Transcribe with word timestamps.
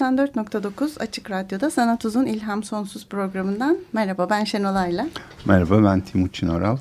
94.9 0.00 0.98
Açık 0.98 1.30
Radyo'da 1.30 1.70
Sanat 1.70 2.04
Uzun 2.04 2.26
İlham 2.26 2.62
Sonsuz 2.62 3.06
programından 3.06 3.78
merhaba 3.92 4.30
ben 4.30 4.44
Şenol 4.44 4.74
Ayla. 4.74 5.06
Merhaba 5.44 5.84
ben 5.84 6.00
Timuçin 6.00 6.48
Oral. 6.48 6.76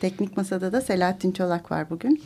Teknik 0.00 0.36
Masada 0.36 0.72
da 0.72 0.80
Selahattin 0.80 1.32
Çolak 1.32 1.70
var 1.70 1.90
bugün. 1.90 2.22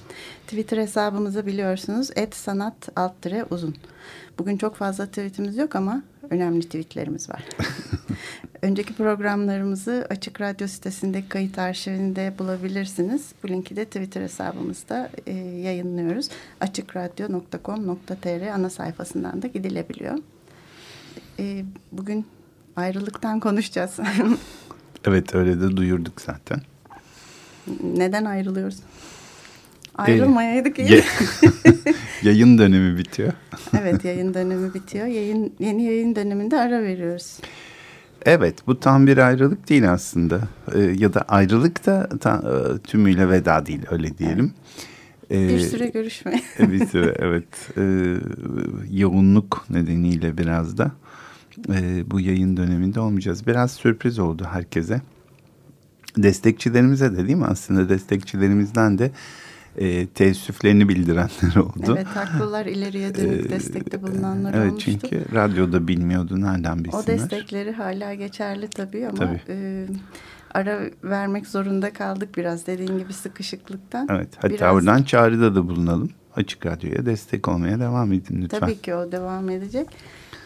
Twitter 0.47 0.79
hesabımızı 0.79 1.47
biliyorsunuz 1.47 2.11
et 2.17 2.35
sanat 2.35 2.89
alt 2.97 3.13
uzun. 3.51 3.75
Bugün 4.39 4.57
çok 4.57 4.77
fazla 4.77 5.07
tweetimiz 5.07 5.57
yok 5.57 5.77
ama 5.77 6.03
önemli 6.31 6.61
tweetlerimiz 6.61 7.31
var. 7.31 7.45
Önceki 8.63 8.95
programlarımızı 8.95 10.07
Açık 10.11 10.41
Radyo 10.41 10.67
sitesindeki 10.69 11.29
kayıt 11.29 11.59
arşivinde 11.59 12.35
bulabilirsiniz. 12.39 13.33
Bu 13.43 13.49
linki 13.49 13.77
de 13.77 13.85
Twitter 13.85 14.23
hesabımızda 14.23 15.11
e, 15.27 15.33
yayınlıyoruz. 15.35 16.29
açıkradyo.com.tr 16.61 18.47
ana 18.47 18.71
sayfasından 18.71 19.43
da 19.43 19.47
gidilebiliyor. 19.47 20.19
E, 21.39 21.65
bugün 21.93 22.27
ayrılıktan 22.77 23.41
konuşacağız. 23.41 23.99
evet 25.05 25.35
öyle 25.35 25.61
de 25.61 25.77
duyurduk 25.77 26.21
zaten. 26.21 26.61
Neden 27.83 28.25
ayrılıyoruz? 28.25 28.77
Ayrılmayaydık 29.95 30.79
iyi. 30.79 31.03
Yayın 32.23 32.59
dönemi 32.59 32.99
bitiyor. 32.99 33.33
evet 33.81 34.05
yayın 34.05 34.35
dönemi 34.35 34.75
bitiyor. 34.75 35.07
Yayın 35.07 35.53
Yeni 35.59 35.85
yayın 35.85 36.17
döneminde 36.17 36.61
ara 36.61 36.83
veriyoruz. 36.83 37.39
Evet 38.27 38.67
bu 38.67 38.81
tam 38.81 39.07
bir 39.07 39.19
ayrılık 39.19 39.69
değil 39.69 39.93
aslında 39.93 40.41
ee, 40.75 40.81
ya 40.81 41.15
da 41.15 41.21
ayrılık 41.21 41.87
da 41.87 42.09
ta, 42.21 42.43
e, 42.45 42.79
tümüyle 42.79 43.29
veda 43.29 43.67
değil 43.67 43.83
öyle 43.91 44.19
diyelim. 44.19 44.55
Ee, 45.31 45.49
bir 45.49 45.61
süre 45.61 45.89
görüşme. 45.89 46.43
bir 46.59 46.87
süre 46.87 47.15
evet 47.19 47.49
ee, 47.77 48.17
yoğunluk 48.91 49.67
nedeniyle 49.71 50.39
biraz 50.39 50.79
da 50.79 50.91
e, 51.75 52.11
bu 52.11 52.21
yayın 52.21 52.57
döneminde 52.57 53.01
olmayacağız. 53.01 53.47
Biraz 53.47 53.73
sürpriz 53.73 54.19
oldu 54.19 54.45
herkese. 54.51 55.01
Destekçilerimize 56.17 57.13
de 57.13 57.27
değil 57.27 57.39
mi 57.39 57.47
aslında 57.47 57.89
destekçilerimizden 57.89 58.99
de 58.99 59.11
e, 59.77 60.07
teessüflerini 60.07 60.89
bildirenler 60.89 61.57
oldu. 61.57 61.85
Evet 61.87 62.07
haklılar 62.07 62.67
ileriye 62.67 63.15
dönük 63.15 63.47
ee, 63.47 63.51
destekte 63.51 64.03
bulunanlar 64.03 64.55
evet, 64.55 64.71
olmuştu. 64.71 64.91
Evet 64.91 65.01
çünkü 65.11 65.35
radyoda 65.35 65.89
bilmiyordu 65.89 66.41
nereden 66.41 66.85
bilsinler. 66.85 67.03
O 67.03 67.07
destekleri 67.07 67.73
hala 67.73 68.15
geçerli 68.15 68.69
tabii 68.69 69.07
ama 69.07 69.17
tabii. 69.17 69.41
E, 69.49 69.87
ara 70.55 70.81
vermek 71.05 71.47
zorunda 71.47 71.93
kaldık 71.93 72.37
biraz 72.37 72.67
dediğin 72.67 72.99
gibi 72.99 73.13
sıkışıklıktan. 73.13 74.07
Evet 74.11 74.29
hatta 74.37 74.49
biraz... 74.49 74.75
oradan 74.75 75.03
çağrıda 75.03 75.55
da 75.55 75.69
bulunalım. 75.69 76.11
Açık 76.37 76.67
Radyo'ya 76.67 77.07
destek 77.07 77.49
olmaya 77.49 77.81
devam 77.81 78.13
edin 78.13 78.43
lütfen. 78.43 78.61
Tabii 78.61 78.79
ki 78.79 78.95
o 78.95 79.13
devam 79.13 79.51
edecek. 79.51 79.87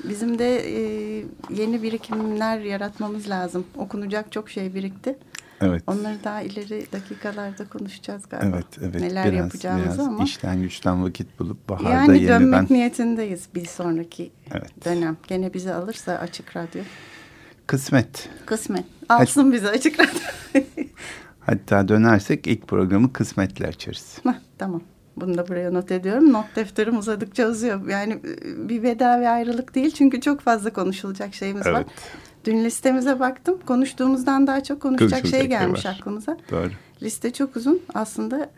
Bizim 0.09 0.39
de 0.39 0.57
e, 0.57 0.81
yeni 1.51 1.83
birikimler 1.83 2.59
yaratmamız 2.59 3.29
lazım. 3.29 3.65
Okunacak 3.77 4.33
çok 4.33 4.51
şey 4.51 4.75
birikti. 4.75 5.19
Evet. 5.61 5.83
Onları 5.87 6.25
daha 6.25 6.43
ileri 6.43 6.87
dakikalarda 6.93 7.69
konuşacağız 7.69 8.23
galiba. 8.29 8.57
Evet, 8.57 8.67
evet. 8.83 9.01
Neler 9.01 9.25
biraz, 9.25 9.37
yapacağımızı 9.37 9.89
biraz 9.89 10.07
ama. 10.07 10.25
işten 10.25 10.63
güçten 10.63 11.05
vakit 11.05 11.39
bulup 11.39 11.69
baharda 11.69 11.91
yani 11.91 12.17
yeniden. 12.17 12.33
Yani 12.33 12.43
dönmek 12.43 12.71
niyetindeyiz 12.71 13.49
bir 13.55 13.65
sonraki 13.65 14.33
evet. 14.53 14.85
dönem. 14.85 15.17
Gene 15.29 15.55
bizi 15.55 15.73
alırsa 15.73 16.13
Açık 16.13 16.57
Radyo. 16.57 16.83
Kısmet. 17.67 18.29
Kısmet. 18.47 18.85
Alsın 19.09 19.45
Hat 19.45 19.53
bizi 19.53 19.69
Açık 19.69 20.01
Radyo. 20.01 20.65
Hatta 21.41 21.89
dönersek 21.89 22.47
ilk 22.47 22.69
programı 22.69 23.13
kısmetle 23.13 23.67
açarız. 23.67 24.19
Heh, 24.23 24.35
tamam. 24.59 24.83
Bunu 25.17 25.39
da 25.39 25.49
buraya 25.49 25.71
not 25.71 25.93
ediyorum. 25.93 26.33
Not 26.33 26.57
defterim 26.57 26.99
uzadıkça 26.99 27.49
uzuyor. 27.49 27.89
Yani 27.89 28.13
e, 28.13 28.69
bir 28.69 28.83
veda 28.83 29.21
ve 29.21 29.29
ayrılık 29.29 29.75
değil. 29.75 29.91
Çünkü 29.91 30.21
çok 30.21 30.41
fazla 30.41 30.73
konuşulacak 30.73 31.35
şeyimiz 31.35 31.67
evet. 31.67 31.77
var. 31.77 31.85
Dün 32.45 32.65
listemize 32.65 33.21
baktım. 33.21 33.59
Konuştuğumuzdan 33.67 34.47
daha 34.47 34.63
çok 34.63 34.83
konuşacak 34.83 35.27
şey 35.27 35.47
gelmiş 35.47 35.87
var. 35.87 35.97
aklımıza. 36.01 36.37
Doğru. 36.51 36.71
Liste 37.03 37.33
çok 37.33 37.57
uzun. 37.57 37.83
Aslında 37.95 38.51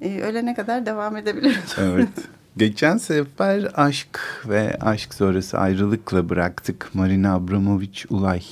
e, 0.00 0.20
ölene 0.20 0.54
kadar 0.54 0.86
devam 0.86 1.16
edebiliriz. 1.16 1.76
Evet. 1.78 2.08
Geçen 2.56 2.96
sefer 2.96 3.68
aşk 3.74 4.20
ve 4.48 4.76
aşk 4.80 5.14
sonrası 5.14 5.58
ayrılıkla 5.58 6.28
bıraktık. 6.28 6.90
Marina 6.94 7.34
Abramovic 7.34 8.04
Ulay 8.10 8.42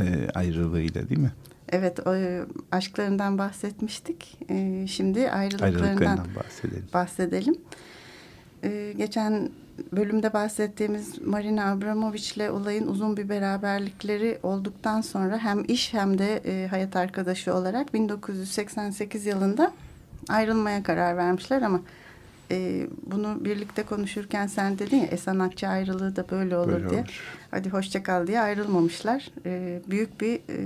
e, 0.00 0.04
ayrılığıyla 0.34 1.08
değil 1.08 1.20
mi? 1.20 1.32
Evet, 1.72 2.06
o, 2.06 2.14
e, 2.14 2.42
aşklarından 2.72 3.38
bahsetmiştik. 3.38 4.38
E, 4.50 4.86
şimdi 4.86 5.30
ayrılıklarından, 5.30 5.84
ayrılıklarından 5.84 6.34
bahsedelim. 6.36 6.88
bahsedelim. 6.94 7.56
E, 8.64 8.94
geçen 8.96 9.50
bölümde 9.92 10.32
bahsettiğimiz 10.32 11.22
Marina 11.22 11.72
Abramovic 11.72 12.32
ile 12.36 12.50
olayın 12.50 12.86
uzun 12.86 13.16
bir 13.16 13.28
beraberlikleri 13.28 14.38
olduktan 14.42 15.00
sonra 15.00 15.38
hem 15.38 15.64
iş 15.68 15.94
hem 15.94 16.18
de 16.18 16.36
e, 16.36 16.68
hayat 16.68 16.96
arkadaşı 16.96 17.54
olarak 17.54 17.94
1988 17.94 19.26
yılında 19.26 19.72
ayrılmaya 20.28 20.82
karar 20.82 21.16
vermişler 21.16 21.62
ama 21.62 21.80
e, 22.50 22.86
bunu 23.06 23.44
birlikte 23.44 23.82
konuşurken 23.82 24.46
sen 24.46 24.78
dedin 24.78 24.96
ya 24.96 25.06
e, 25.06 25.16
sanatçı 25.16 25.68
ayrılığı 25.68 26.16
da 26.16 26.30
böyle 26.30 26.56
olur 26.56 26.72
böyle 26.72 26.90
diye. 26.90 27.00
Olur. 27.00 27.22
Hadi 27.50 27.70
hoşça 27.70 28.02
kal 28.02 28.26
diye 28.26 28.40
ayrılmamışlar. 28.40 29.30
E, 29.46 29.80
büyük 29.90 30.20
bir 30.20 30.34
e, 30.34 30.56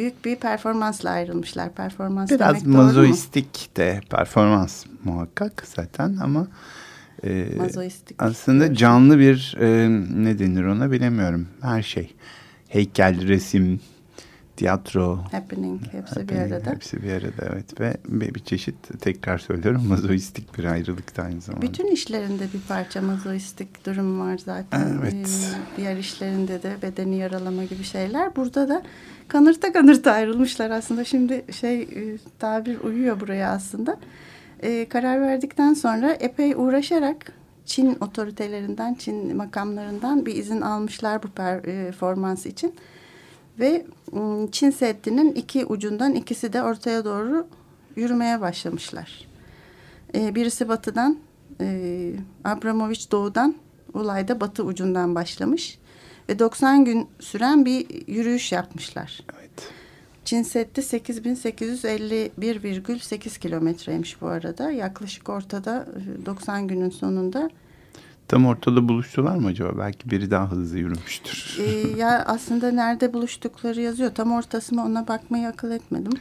büyük 0.00 0.24
bir 0.24 0.36
performansla 0.36 1.10
ayrılmışlar. 1.10 1.74
Performans 1.74 2.30
Biraz 2.30 2.66
mazoistik 2.66 3.76
de 3.76 4.00
performans 4.10 4.84
muhakkak 5.04 5.62
zaten 5.66 6.16
ama 6.22 6.46
e, 7.24 7.46
Mazoistik. 7.56 8.22
Aslında 8.22 8.74
canlı 8.74 9.18
bir 9.18 9.56
e, 9.60 9.88
ne 10.24 10.38
denir 10.38 10.64
ona 10.64 10.90
bilemiyorum. 10.90 11.48
Her 11.62 11.82
şey. 11.82 12.14
Heykel, 12.68 13.28
resim, 13.28 13.80
tiyatro. 14.60 15.18
Happening 15.32 15.80
hepsi 15.92 16.20
happening, 16.20 16.30
bir 16.30 16.54
arada. 16.54 16.70
Hepsi 16.70 17.02
bir 17.02 17.12
arada 17.12 17.52
evet 17.52 17.80
ve 17.80 17.94
bir 18.10 18.40
çeşit 18.40 19.00
tekrar 19.00 19.38
söylüyorum 19.38 19.82
mazoistik 19.88 20.58
bir 20.58 20.64
ayrılık 20.64 21.16
da 21.16 21.22
aynı 21.22 21.40
zamanda. 21.40 21.66
Bütün 21.66 21.86
işlerinde 21.86 22.44
bir 22.54 22.60
parça 22.68 23.02
mazoistik 23.02 23.86
durum 23.86 24.20
var 24.20 24.38
zaten. 24.38 24.98
Evet. 25.00 25.14
Ee, 25.14 25.76
diğer 25.76 25.96
işlerinde 25.96 26.62
de 26.62 26.76
bedeni 26.82 27.16
yaralama 27.16 27.64
gibi 27.64 27.84
şeyler. 27.84 28.36
Burada 28.36 28.68
da 28.68 28.82
kanırta 29.28 29.72
kanırta 29.72 30.12
ayrılmışlar 30.12 30.70
aslında. 30.70 31.04
Şimdi 31.04 31.44
şey 31.52 31.82
e, 31.82 32.18
tabir 32.38 32.80
uyuyor 32.80 33.20
buraya 33.20 33.50
aslında 33.50 33.96
e, 34.62 34.88
karar 34.88 35.20
verdikten 35.20 35.74
sonra 35.74 36.12
epey 36.12 36.54
uğraşarak 36.54 37.32
Çin 37.66 37.96
otoritelerinden, 38.00 38.94
Çin 38.94 39.36
makamlarından 39.36 40.26
bir 40.26 40.34
izin 40.34 40.60
almışlar 40.60 41.22
bu 41.22 41.28
performans 41.28 42.46
için. 42.46 42.74
Ve 43.60 43.86
ıı, 44.16 44.50
Çin 44.50 44.70
Seddi'nin 44.70 45.32
iki 45.32 45.66
ucundan 45.66 46.14
ikisi 46.14 46.52
de 46.52 46.62
ortaya 46.62 47.04
doğru 47.04 47.46
yürümeye 47.96 48.40
başlamışlar. 48.40 49.28
E, 50.14 50.34
birisi 50.34 50.68
batıdan, 50.68 51.18
e, 51.60 52.12
Abramovich 52.44 53.10
doğudan, 53.10 53.54
Ulay'da 53.94 54.40
batı 54.40 54.64
ucundan 54.64 55.14
başlamış. 55.14 55.78
Ve 56.28 56.38
90 56.38 56.84
gün 56.84 57.08
süren 57.20 57.64
bir 57.64 58.06
yürüyüş 58.06 58.52
yapmışlar. 58.52 59.20
Çin 60.24 60.42
Seddi 60.42 60.80
8851,8 60.80 63.38
kilometreymiş 63.38 64.20
bu 64.20 64.26
arada. 64.26 64.70
Yaklaşık 64.70 65.28
ortada 65.28 65.86
90 66.26 66.62
e, 66.62 66.66
günün 66.66 66.90
sonunda. 66.90 67.50
Tam 68.30 68.46
ortada 68.46 68.88
buluştular 68.88 69.36
mı 69.36 69.46
acaba? 69.48 69.78
Belki 69.78 70.10
biri 70.10 70.30
daha 70.30 70.50
hızlı 70.50 70.78
yürümüştür. 70.78 71.58
Ee, 71.60 71.98
ya 71.98 72.24
aslında 72.26 72.70
nerede 72.70 73.12
buluştukları 73.12 73.80
yazıyor. 73.80 74.10
Tam 74.14 74.32
ortası 74.32 74.74
mı 74.74 74.84
ona 74.84 75.08
bakmayı 75.08 75.48
akıl 75.48 75.70
etmedim. 75.70 76.12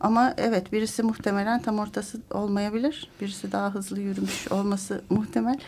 Ama 0.00 0.34
evet 0.36 0.72
birisi 0.72 1.02
muhtemelen 1.02 1.62
tam 1.62 1.78
ortası 1.78 2.20
olmayabilir. 2.30 3.08
Birisi 3.20 3.52
daha 3.52 3.74
hızlı 3.74 4.00
yürümüş 4.00 4.52
olması 4.52 5.02
muhtemel. 5.10 5.58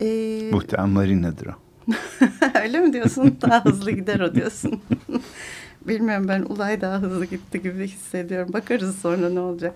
Ee, 0.00 0.50
Muhtemelen 0.52 0.90
Marina'dır 0.90 1.46
o. 1.46 1.52
Öyle 2.62 2.80
mi 2.80 2.92
diyorsun? 2.92 3.36
Daha 3.42 3.64
hızlı 3.64 3.90
gider 3.90 4.20
o 4.20 4.34
diyorsun. 4.34 4.80
Bilmiyorum 5.88 6.28
ben 6.28 6.42
Ulay 6.42 6.80
daha 6.80 6.98
hızlı 6.98 7.24
gitti 7.24 7.62
gibi 7.62 7.86
hissediyorum. 7.86 8.52
Bakarız 8.52 8.98
sonra 9.00 9.28
ne 9.30 9.40
olacak. 9.40 9.74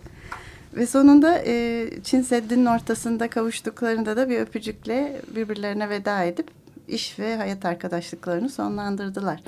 Ve 0.74 0.86
sonunda 0.86 1.42
e, 1.46 1.88
Çin 2.04 2.22
Seddi'nin 2.22 2.66
ortasında 2.66 3.30
kavuştuklarında 3.30 4.16
da 4.16 4.28
bir 4.28 4.40
öpücükle 4.40 5.20
birbirlerine 5.36 5.90
veda 5.90 6.24
edip 6.24 6.50
iş 6.88 7.18
ve 7.18 7.36
hayat 7.36 7.64
arkadaşlıklarını 7.64 8.48
sonlandırdılar. 8.48 9.40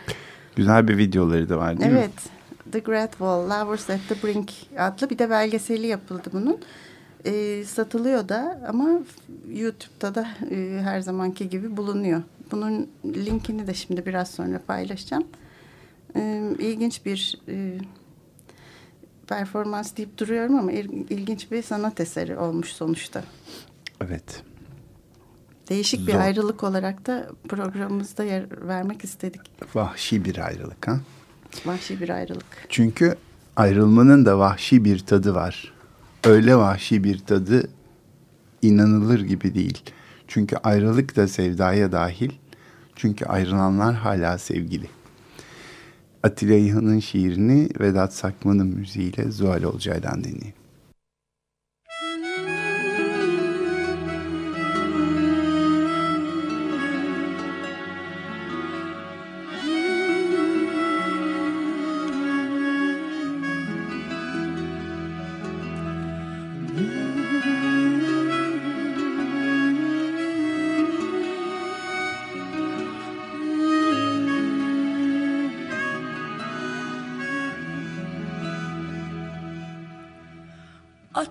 Güzel 0.56 0.88
bir 0.88 0.98
videoları 0.98 1.48
da 1.48 1.58
var 1.58 1.80
değil 1.80 1.90
evet, 1.90 2.08
mi? 2.08 2.12
Evet. 2.14 2.72
The 2.72 2.78
Great 2.78 3.10
Wall, 3.10 3.44
Lovers 3.44 3.90
at 3.90 4.00
the 4.08 4.14
Brink 4.22 4.52
adlı 4.78 5.10
bir 5.10 5.18
de 5.18 5.30
belgeseli 5.30 5.86
yapıldı 5.86 6.30
bunun. 6.32 6.58
E, 7.24 7.64
satılıyor 7.64 8.28
da 8.28 8.60
ama 8.68 8.88
YouTube'da 9.48 10.14
da 10.14 10.28
e, 10.50 10.80
her 10.82 11.00
zamanki 11.00 11.48
gibi 11.48 11.76
bulunuyor. 11.76 12.22
Bunun 12.50 12.88
linkini 13.04 13.66
de 13.66 13.74
şimdi 13.74 14.06
biraz 14.06 14.30
sonra 14.30 14.60
paylaşacağım. 14.66 15.24
E, 16.16 16.42
ilginç 16.58 17.06
bir 17.06 17.38
e, 17.48 17.78
performans 19.28 19.96
deyip 19.96 20.18
duruyorum 20.18 20.58
ama 20.58 20.72
ilginç 20.72 21.50
bir 21.50 21.62
sanat 21.62 22.00
eseri 22.00 22.38
olmuş 22.38 22.72
sonuçta. 22.72 23.24
Evet. 24.00 24.42
Değişik 25.68 26.00
Zor. 26.00 26.06
bir 26.06 26.14
ayrılık 26.14 26.64
olarak 26.64 27.06
da 27.06 27.28
programımızda 27.48 28.24
yer 28.24 28.68
vermek 28.68 29.04
istedik. 29.04 29.40
Vahşi 29.74 30.24
bir 30.24 30.38
ayrılık 30.46 30.88
ha? 30.88 31.00
Vahşi 31.66 32.00
bir 32.00 32.08
ayrılık. 32.08 32.66
Çünkü 32.68 33.16
ayrılmanın 33.56 34.26
da 34.26 34.38
vahşi 34.38 34.84
bir 34.84 34.98
tadı 34.98 35.34
var. 35.34 35.74
Öyle 36.24 36.56
vahşi 36.56 37.04
bir 37.04 37.18
tadı 37.18 37.68
inanılır 38.62 39.20
gibi 39.20 39.54
değil. 39.54 39.82
Çünkü 40.28 40.56
ayrılık 40.56 41.16
da 41.16 41.28
sevdaya 41.28 41.92
dahil. 41.92 42.30
Çünkü 42.96 43.24
ayrılanlar 43.24 43.94
hala 43.94 44.38
sevgili. 44.38 44.86
Atilla 46.24 46.54
İlhan'ın 46.54 46.98
şiirini 46.98 47.68
Vedat 47.80 48.14
Sakman'ın 48.14 48.66
müziğiyle 48.66 49.30
Zuhal 49.30 49.62
Olcay'dan 49.62 50.24
dinleyin. 50.24 50.63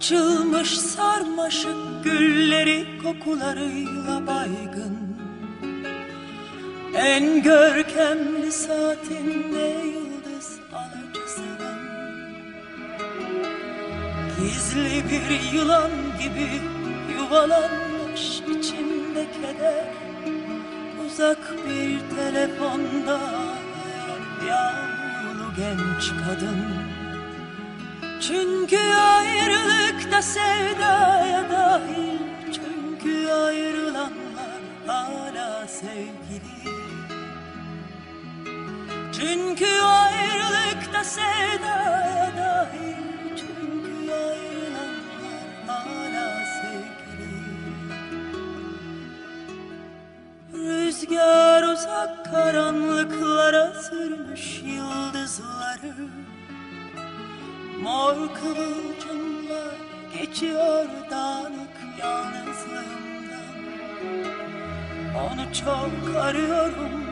Açılmış 0.03 0.77
sarmaşık 0.77 2.03
gülleri 2.03 2.85
kokularıyla 3.03 4.27
baygın. 4.27 5.17
En 6.95 7.43
görkemli 7.43 8.51
saatinde 8.51 9.83
yıldız 9.85 10.59
alıcısının 10.73 11.79
Gizli 14.39 15.03
bir 15.09 15.57
yılan 15.57 15.91
gibi 16.21 16.49
yuvalanmış 17.17 18.39
içinde 18.39 19.25
keder. 19.41 19.85
Uzak 21.05 21.53
bir 21.67 22.15
telefonda 22.15 23.19
yağmurlu 24.47 25.53
genç 25.57 26.09
kadın 26.25 26.92
çünkü 28.27 28.79
ayrılıkta 28.93 30.21
sevdaya 30.21 31.49
dahil. 31.51 32.19
Çünkü 32.53 33.31
ayrılanlar 33.31 34.61
hala 34.87 35.67
sevgili. 35.67 36.53
Çünkü 39.13 39.81
ayrılıkta 39.81 41.03
sevdaya 41.03 42.31
dahil. 42.37 42.95
Çünkü 43.35 44.11
ayrılanlar 44.13 45.43
hala 45.67 46.45
sevgili. 46.61 47.33
Rüzgar 50.53 51.63
uzak 51.63 52.25
karanlıklara 52.31 53.73
sürmüş 53.81 54.61
yıldızları 54.63 55.93
Mor 57.83 58.15
kıvılcımlar 58.15 59.75
geçiyor 60.17 60.85
dağınık 61.11 61.75
yalnızlığımdan. 62.01 63.53
Onu 65.15 65.53
çok 65.53 66.15
arıyorum, 66.15 67.03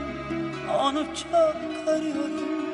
onu 0.79 1.05
çok 1.15 1.87
arıyorum. 1.87 2.65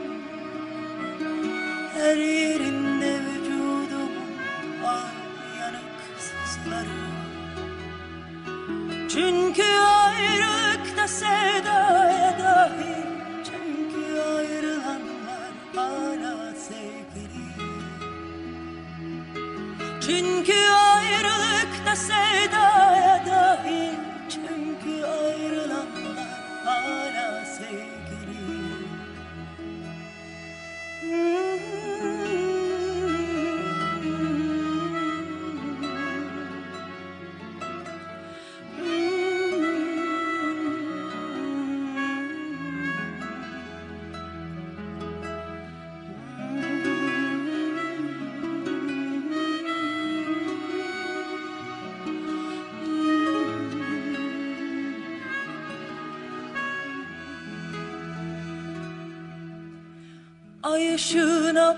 Her 1.94 2.16
yerinde 2.18 3.20
vücudumun 3.22 4.84
ay 4.86 5.60
yanık 5.60 6.02
sızları 6.20 7.08
Çünkü 9.10 9.64
ayrılıkta 9.64 11.08
sevdaya 11.08 12.07
çünkü 20.18 20.54
ayrılıkta 20.96 21.96
sevdaya 21.96 23.26
dahil 23.26 23.97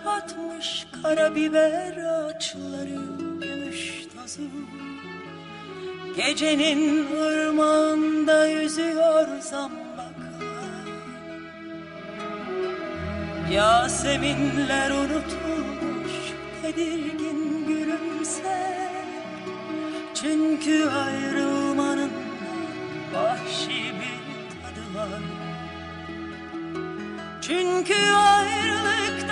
batmış 0.06 0.88
karabiber 1.03 1.98
ağaçları 1.98 3.00
gümüş 3.41 4.06
tozu 4.15 4.41
Gecenin 6.15 7.08
ırmağında 7.22 8.48
yüzüyor 8.48 9.27
zambaklar. 9.41 10.86
Yaseminler 13.51 14.91
unutulmuş 14.91 16.12
tedirgin 16.62 17.68
gülümse 17.68 18.77
Çünkü 20.13 20.89
ayrılmanın 20.89 22.12
vahşi 23.13 23.70
bir 23.70 24.20
tadı 24.62 25.00
var. 25.00 25.22
Çünkü 27.41 27.96
ayrılıkta 28.12 28.38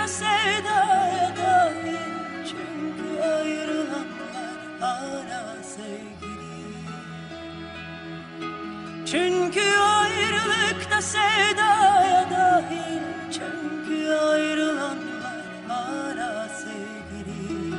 sevdaya 0.08 1.36
dahil 1.36 2.12
Çünkü 2.44 3.22
ayrılanlar 3.22 4.58
hala 4.80 5.62
sevgili. 5.62 6.64
Çünkü 9.06 9.78
ayrılıkta 9.78 11.02
sevdaya 11.02 12.30
dahil 12.30 13.02
Çünkü 13.32 14.12
ayrılanlar 14.12 15.44
hala 15.68 16.48
sevgili. 16.48 17.74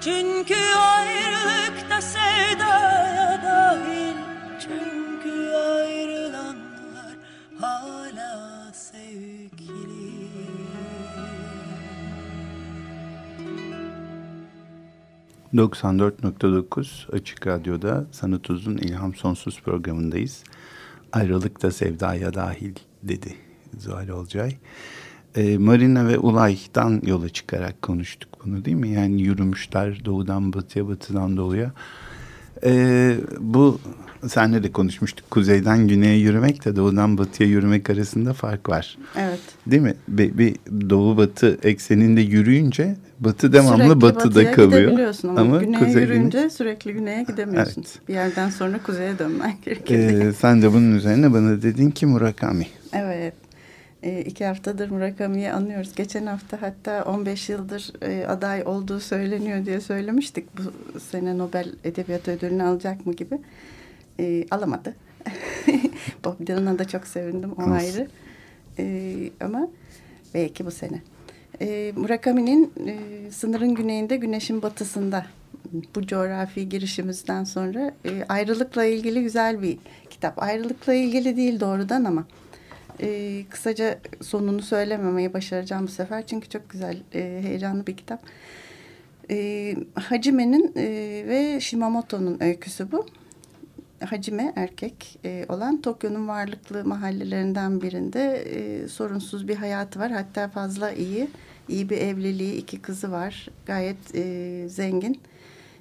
Çünkü 0.00 0.74
ayrılıkta 0.74 2.00
sevdaya 2.00 3.21
94.9 15.54 17.12
Açık 17.12 17.46
Radyo'da 17.46 18.06
Sanat 18.12 18.50
Uzun 18.50 18.76
İlham 18.76 19.14
Sonsuz 19.14 19.60
programındayız. 19.60 20.44
Ayrılık 21.12 21.62
da 21.62 21.70
sevdaya 21.70 22.34
dahil 22.34 22.74
dedi 23.02 23.34
Zuhal 23.78 24.08
Olcay. 24.08 24.56
e, 25.36 25.58
Marina 25.58 26.08
ve 26.08 26.18
Ulay'dan 26.18 27.02
yola 27.06 27.28
çıkarak 27.28 27.82
konuştuk 27.82 28.28
bunu 28.44 28.64
değil 28.64 28.76
mi? 28.76 28.88
Yani 28.88 29.22
yürümüşler 29.22 30.04
doğudan 30.04 30.52
batıya, 30.52 30.88
batıdan 30.88 31.36
doğuya. 31.36 31.72
E, 32.64 33.16
bu 33.40 33.80
senle 34.28 34.62
de 34.62 34.72
konuşmuştuk. 34.72 35.30
Kuzeyden 35.30 35.88
güneye 35.88 36.18
yürümek 36.18 36.64
de 36.64 36.76
doğudan 36.76 37.18
batıya 37.18 37.48
yürümek 37.48 37.90
arasında 37.90 38.32
fark 38.32 38.68
var. 38.68 38.98
Evet. 39.18 39.40
Değil 39.66 39.82
mi? 39.82 39.94
Bir, 40.08 40.38
bir 40.38 40.56
doğu 40.90 41.16
batı 41.16 41.58
ekseninde 41.62 42.20
yürüyünce 42.20 42.96
batı 43.24 43.52
devamlı 43.52 43.84
sürekli 43.84 44.00
batıda 44.00 44.50
kalıyor. 44.50 45.14
ama, 45.24 45.40
ama 45.40 45.58
güneye 45.58 45.78
kuzey 45.78 46.02
yürüyünce 46.02 46.38
güney... 46.38 46.50
sürekli 46.50 46.92
güneye 46.92 47.22
gidemiyorsun. 47.22 47.82
Evet. 47.82 48.08
Bir 48.08 48.14
yerden 48.14 48.50
sonra 48.50 48.82
kuzeye 48.82 49.18
dönmen 49.18 49.54
gerekiyor. 49.64 50.00
Ee, 50.00 50.32
sen 50.32 50.62
de 50.62 50.72
bunun 50.72 50.96
üzerine 50.96 51.32
bana 51.32 51.62
dedin 51.62 51.90
ki 51.90 52.06
Murakami. 52.06 52.66
Evet. 52.92 53.34
E, 54.02 54.20
iki 54.20 54.44
haftadır 54.44 54.90
Murakami'yi 54.90 55.52
anıyoruz. 55.52 55.94
Geçen 55.96 56.26
hafta 56.26 56.62
hatta 56.62 57.04
15 57.04 57.48
yıldır 57.48 57.92
e, 58.02 58.26
aday 58.26 58.62
olduğu 58.66 59.00
söyleniyor 59.00 59.66
diye 59.66 59.80
söylemiştik. 59.80 60.46
Bu 60.58 61.00
sene 61.00 61.38
Nobel 61.38 61.72
Edebiyat 61.84 62.28
Ödülünü 62.28 62.62
alacak 62.62 63.06
mı 63.06 63.12
gibi. 63.12 63.38
E, 64.20 64.44
alamadı. 64.50 64.94
Bob 66.24 66.46
Dylan'a 66.46 66.78
da 66.78 66.84
çok 66.84 67.06
sevindim 67.06 67.52
o 67.52 67.70
Nasıl? 67.70 67.72
ayrı. 67.72 68.08
E, 68.78 69.16
ama 69.40 69.68
belki 70.34 70.66
bu 70.66 70.70
sene. 70.70 71.02
E, 71.62 71.92
Murakami'nin 71.96 72.72
e, 72.86 73.30
sınırın 73.30 73.74
güneyinde 73.74 74.16
güneşin 74.16 74.62
batısında 74.62 75.26
bu 75.94 76.06
coğrafi 76.06 76.68
girişimizden 76.68 77.44
sonra 77.44 77.94
e, 78.04 78.24
ayrılıkla 78.28 78.84
ilgili 78.84 79.22
güzel 79.22 79.62
bir 79.62 79.78
kitap. 80.10 80.42
Ayrılıkla 80.42 80.94
ilgili 80.94 81.36
değil 81.36 81.60
doğrudan 81.60 82.04
ama 82.04 82.24
e, 83.00 83.42
kısaca 83.50 83.98
sonunu 84.20 84.62
söylememeyi 84.62 85.34
başaracağım 85.34 85.86
bu 85.86 85.90
sefer. 85.90 86.26
Çünkü 86.26 86.48
çok 86.48 86.70
güzel, 86.70 86.96
heyecanlı 87.12 87.86
bir 87.86 87.96
kitap. 87.96 88.22
Hacime'nin 89.94 90.74
ve 91.28 91.60
Shimamoto'nun 91.60 92.42
öyküsü 92.42 92.92
bu. 92.92 93.06
Hacime 94.04 94.52
erkek 94.56 95.18
olan 95.48 95.80
Tokyo'nun 95.80 96.28
varlıklı 96.28 96.84
mahallelerinden 96.84 97.82
birinde 97.82 98.44
sorunsuz 98.88 99.48
bir 99.48 99.56
hayatı 99.56 99.98
var. 99.98 100.10
Hatta 100.10 100.48
fazla 100.48 100.92
iyi, 100.92 101.28
iyi 101.68 101.90
bir 101.90 101.98
evliliği, 101.98 102.56
iki 102.56 102.82
kızı 102.82 103.10
var. 103.10 103.48
Gayet 103.66 104.14
e, 104.14 104.64
zengin. 104.68 105.20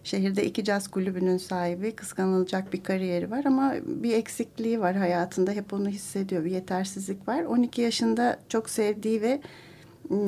Şehirde 0.03 0.45
iki 0.45 0.63
caz 0.63 0.87
kulübünün 0.87 1.37
sahibi, 1.37 1.91
kıskanılacak 1.91 2.73
bir 2.73 2.83
kariyeri 2.83 3.31
var 3.31 3.45
ama 3.45 3.73
bir 3.85 4.13
eksikliği 4.13 4.79
var 4.79 4.95
hayatında. 4.95 5.51
Hep 5.51 5.73
onu 5.73 5.89
hissediyor, 5.89 6.45
bir 6.45 6.51
yetersizlik 6.51 7.27
var. 7.27 7.43
12 7.43 7.81
yaşında 7.81 8.39
çok 8.49 8.69
sevdiği 8.69 9.21
ve 9.21 9.41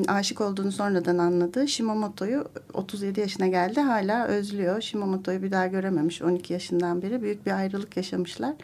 aşık 0.08 0.40
olduğunu 0.40 0.72
sonradan 0.72 1.18
anladı. 1.18 1.68
Shimamoto'yu 1.68 2.44
37 2.74 3.20
yaşına 3.20 3.46
geldi 3.46 3.80
hala 3.80 4.26
özlüyor. 4.26 4.80
Shimamoto'yu 4.80 5.42
bir 5.42 5.50
daha 5.50 5.66
görememiş 5.66 6.22
12 6.22 6.52
yaşından 6.52 7.02
beri. 7.02 7.22
Büyük 7.22 7.46
bir 7.46 7.50
ayrılık 7.50 7.96
yaşamışlar. 7.96 8.54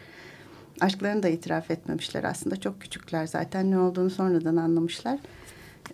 Aşklarını 0.81 1.23
da 1.23 1.27
itiraf 1.27 1.71
etmemişler 1.71 2.23
aslında. 2.23 2.55
Çok 2.55 2.81
küçükler 2.81 3.27
zaten 3.27 3.71
ne 3.71 3.79
olduğunu 3.79 4.09
sonradan 4.09 4.55
anlamışlar. 4.55 5.19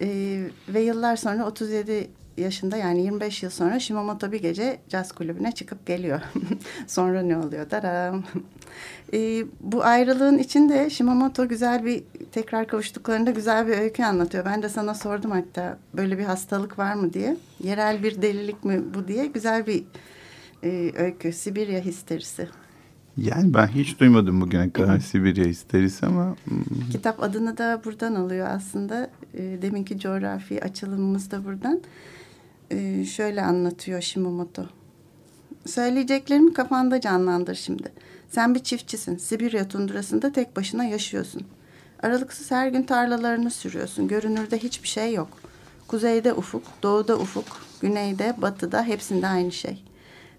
Ee, 0.02 0.50
ve 0.68 0.82
yıllar 0.82 1.16
sonra 1.16 1.48
37 1.48 2.10
yaşında 2.38 2.78
yani 2.78 3.02
25 3.02 3.44
yıl 3.44 3.50
sonra 3.50 3.80
Shimamoto 3.80 4.32
bir 4.32 4.42
gece 4.42 4.80
caz 4.90 5.12
kulübüne 5.12 5.52
çıkıp 5.52 5.86
geliyor. 5.86 6.22
sonra 6.88 7.22
ne 7.22 7.38
oluyor? 7.38 7.72
Daram. 7.72 8.24
e, 9.14 9.44
bu 9.60 9.84
ayrılığın 9.84 10.38
içinde 10.38 10.90
Shimamoto 10.90 11.48
güzel 11.48 11.86
bir 11.86 12.04
tekrar 12.32 12.68
kavuştuklarında 12.68 13.32
güzel 13.32 13.68
bir 13.68 13.78
öykü 13.78 14.04
anlatıyor. 14.04 14.46
Ben 14.46 14.64
de 14.64 14.70
sana 14.70 14.94
sordum 14.94 15.32
hatta 15.32 15.78
böyle 15.94 16.18
bir 16.18 16.24
hastalık 16.24 16.80
var 16.80 16.94
mı 16.94 17.14
diye. 17.14 17.38
Yerel 17.64 18.04
bir 18.04 18.22
delilik 18.22 18.64
mi 18.64 18.94
bu 18.94 19.08
diye 19.08 19.26
güzel 19.26 19.68
bir 19.68 19.84
e, 20.64 20.92
öykü. 20.98 21.34
Sibirya 21.34 21.80
histerisi. 21.80 22.48
Yani 23.18 23.54
ben 23.54 23.68
hiç 23.68 24.00
duymadım 24.00 24.42
bugüne 24.42 24.72
kadar 24.72 25.00
Sibirya 25.00 25.46
histerisi 25.46 26.06
ama... 26.06 26.36
Hmm. 26.44 26.90
Kitap 26.92 27.24
adını 27.24 27.58
da 27.58 27.82
buradan 27.86 28.16
alıyor 28.16 28.48
aslında. 28.50 29.10
E, 29.34 29.62
deminki 29.62 30.00
coğrafi 30.00 30.64
açılımımız 30.64 31.32
da 31.32 31.46
buradan 31.46 31.82
e, 32.72 33.06
şöyle 33.06 33.42
anlatıyor 33.42 34.02
Shimamoto. 34.02 34.66
Söyleyeceklerimi 35.66 36.54
kafanda 36.54 37.02
canlandır 37.02 37.56
şimdi. 37.56 37.92
Sen 38.30 38.56
bir 38.56 38.60
çiftçisin. 38.60 39.18
Sibirya 39.18 39.68
tundurasında 39.68 40.32
tek 40.32 40.56
başına 40.56 40.84
yaşıyorsun. 40.84 41.42
Aralıksız 42.04 42.52
her 42.52 42.68
gün 42.68 42.84
tarlalarını 42.84 43.52
sürüyorsun. 43.52 44.08
Görünürde 44.08 44.58
hiçbir 44.58 44.88
şey 44.88 45.14
yok. 45.14 45.30
Kuzeyde 45.88 46.34
ufuk, 46.34 46.64
doğuda 46.84 47.20
ufuk, 47.20 47.46
güneyde, 47.82 48.36
batıda 48.38 48.84
hepsinde 48.84 49.28
aynı 49.28 49.52
şey. 49.52 49.84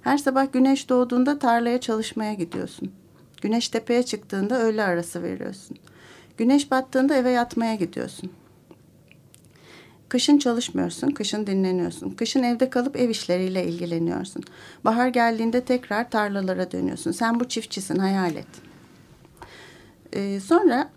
Her 0.08 0.18
sabah 0.18 0.52
güneş 0.52 0.88
doğduğunda 0.88 1.38
tarlaya 1.38 1.80
çalışmaya 1.80 2.34
gidiyorsun. 2.34 2.92
Güneş 3.42 3.68
tepeye 3.68 4.02
çıktığında 4.02 4.60
öğle 4.60 4.82
arası 4.84 5.22
veriyorsun. 5.22 5.76
Güneş 6.36 6.70
battığında 6.70 7.16
eve 7.16 7.30
yatmaya 7.30 7.74
gidiyorsun. 7.74 8.30
Kışın 10.08 10.38
çalışmıyorsun, 10.38 11.10
kışın 11.10 11.46
dinleniyorsun. 11.46 12.10
Kışın 12.10 12.42
evde 12.42 12.70
kalıp 12.70 12.96
ev 12.96 13.08
işleriyle 13.08 13.66
ilgileniyorsun. 13.66 14.42
Bahar 14.84 15.08
geldiğinde 15.08 15.60
tekrar 15.60 16.10
tarlalara 16.10 16.70
dönüyorsun. 16.70 17.10
Sen 17.10 17.40
bu 17.40 17.48
çiftçisin, 17.48 17.98
hayal 17.98 18.36
et. 18.36 18.48
Ee, 20.12 20.40
sonra 20.40 20.90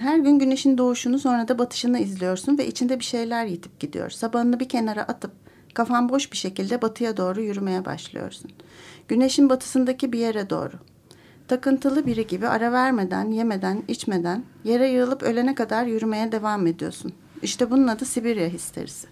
her 0.00 0.18
gün 0.18 0.38
güneşin 0.38 0.78
doğuşunu 0.78 1.18
sonra 1.18 1.48
da 1.48 1.58
batışını 1.58 1.98
izliyorsun 1.98 2.58
ve 2.58 2.66
içinde 2.66 2.98
bir 2.98 3.04
şeyler 3.04 3.44
yitip 3.44 3.80
gidiyor. 3.80 4.10
Sabahını 4.10 4.60
bir 4.60 4.68
kenara 4.68 5.02
atıp 5.02 5.32
kafan 5.74 6.08
boş 6.08 6.32
bir 6.32 6.36
şekilde 6.36 6.82
batıya 6.82 7.16
doğru 7.16 7.40
yürümeye 7.42 7.84
başlıyorsun. 7.84 8.50
Güneşin 9.08 9.50
batısındaki 9.50 10.12
bir 10.12 10.18
yere 10.18 10.50
doğru. 10.50 10.72
Takıntılı 11.48 12.06
biri 12.06 12.26
gibi 12.26 12.48
ara 12.48 12.72
vermeden, 12.72 13.30
yemeden, 13.30 13.82
içmeden 13.88 14.44
yere 14.64 14.88
yığılıp 14.88 15.22
ölene 15.22 15.54
kadar 15.54 15.86
yürümeye 15.86 16.32
devam 16.32 16.66
ediyorsun. 16.66 17.12
İşte 17.42 17.70
bunun 17.70 17.88
adı 17.88 18.04
Sibirya 18.04 18.48
histerisi. 18.48 19.08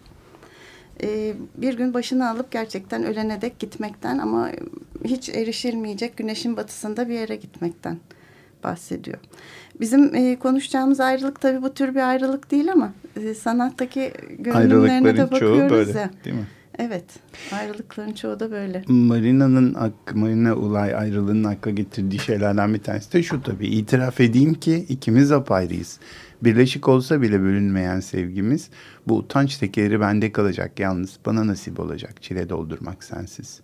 Ee, 1.03 1.35
bir 1.57 1.75
gün 1.75 1.95
başını 1.95 2.31
alıp 2.31 2.50
gerçekten 2.50 3.05
ölene 3.05 3.41
dek 3.41 3.59
gitmekten 3.59 4.19
ama 4.19 4.50
hiç 5.05 5.29
erişilmeyecek 5.29 6.17
güneşin 6.17 6.57
batısında 6.57 7.09
bir 7.09 7.15
yere 7.15 7.37
gitmekten 7.37 7.99
bahsediyor. 8.65 9.19
Bizim 9.81 10.15
e, 10.15 10.39
konuşacağımız 10.39 11.01
ayrılık 11.01 11.41
tabii 11.41 11.63
bu 11.63 11.75
tür 11.75 11.95
bir 11.95 12.09
ayrılık 12.09 12.51
değil 12.51 12.73
ama 12.73 12.93
e, 13.17 13.35
sanattaki 13.35 14.13
görünümlerine 14.39 15.17
de 15.17 15.31
bakıyoruz 15.31 15.59
çoğu 15.59 15.71
böyle, 15.71 15.99
ya. 15.99 16.11
Değil 16.25 16.37
mi? 16.37 16.47
Evet, 16.79 17.05
ayrılıkların 17.53 18.13
çoğu 18.13 18.41
da 18.41 18.51
böyle. 18.51 18.85
Marina'nın, 18.89 19.93
Marina 20.15 20.55
Ulay 20.55 20.95
ayrılığının 20.95 21.45
akla 21.45 21.71
getirdiği 21.71 22.19
şeylerden 22.19 22.75
bir 22.75 22.83
tanesi 22.83 23.13
de 23.13 23.23
şu 23.23 23.43
tabii. 23.43 23.67
İtiraf 23.67 24.21
edeyim 24.21 24.55
ki 24.55 24.87
ikimiz 24.89 25.33
apayrıyız. 25.33 25.99
Birleşik 26.43 26.89
olsa 26.89 27.23
bile 27.23 27.41
bölünmeyen 27.41 28.01
sevgimiz 28.01 28.71
bu 29.09 29.17
utanç 29.17 29.57
tekeri 29.57 30.01
bende 30.01 30.33
kalacak 30.33 30.81
yalnız 30.81 31.19
bana 31.27 31.47
nasip 31.47 31.81
olacak 31.81 32.23
çile 32.23 32.49
doldurmak 32.49 33.05
sensiz. 33.05 33.61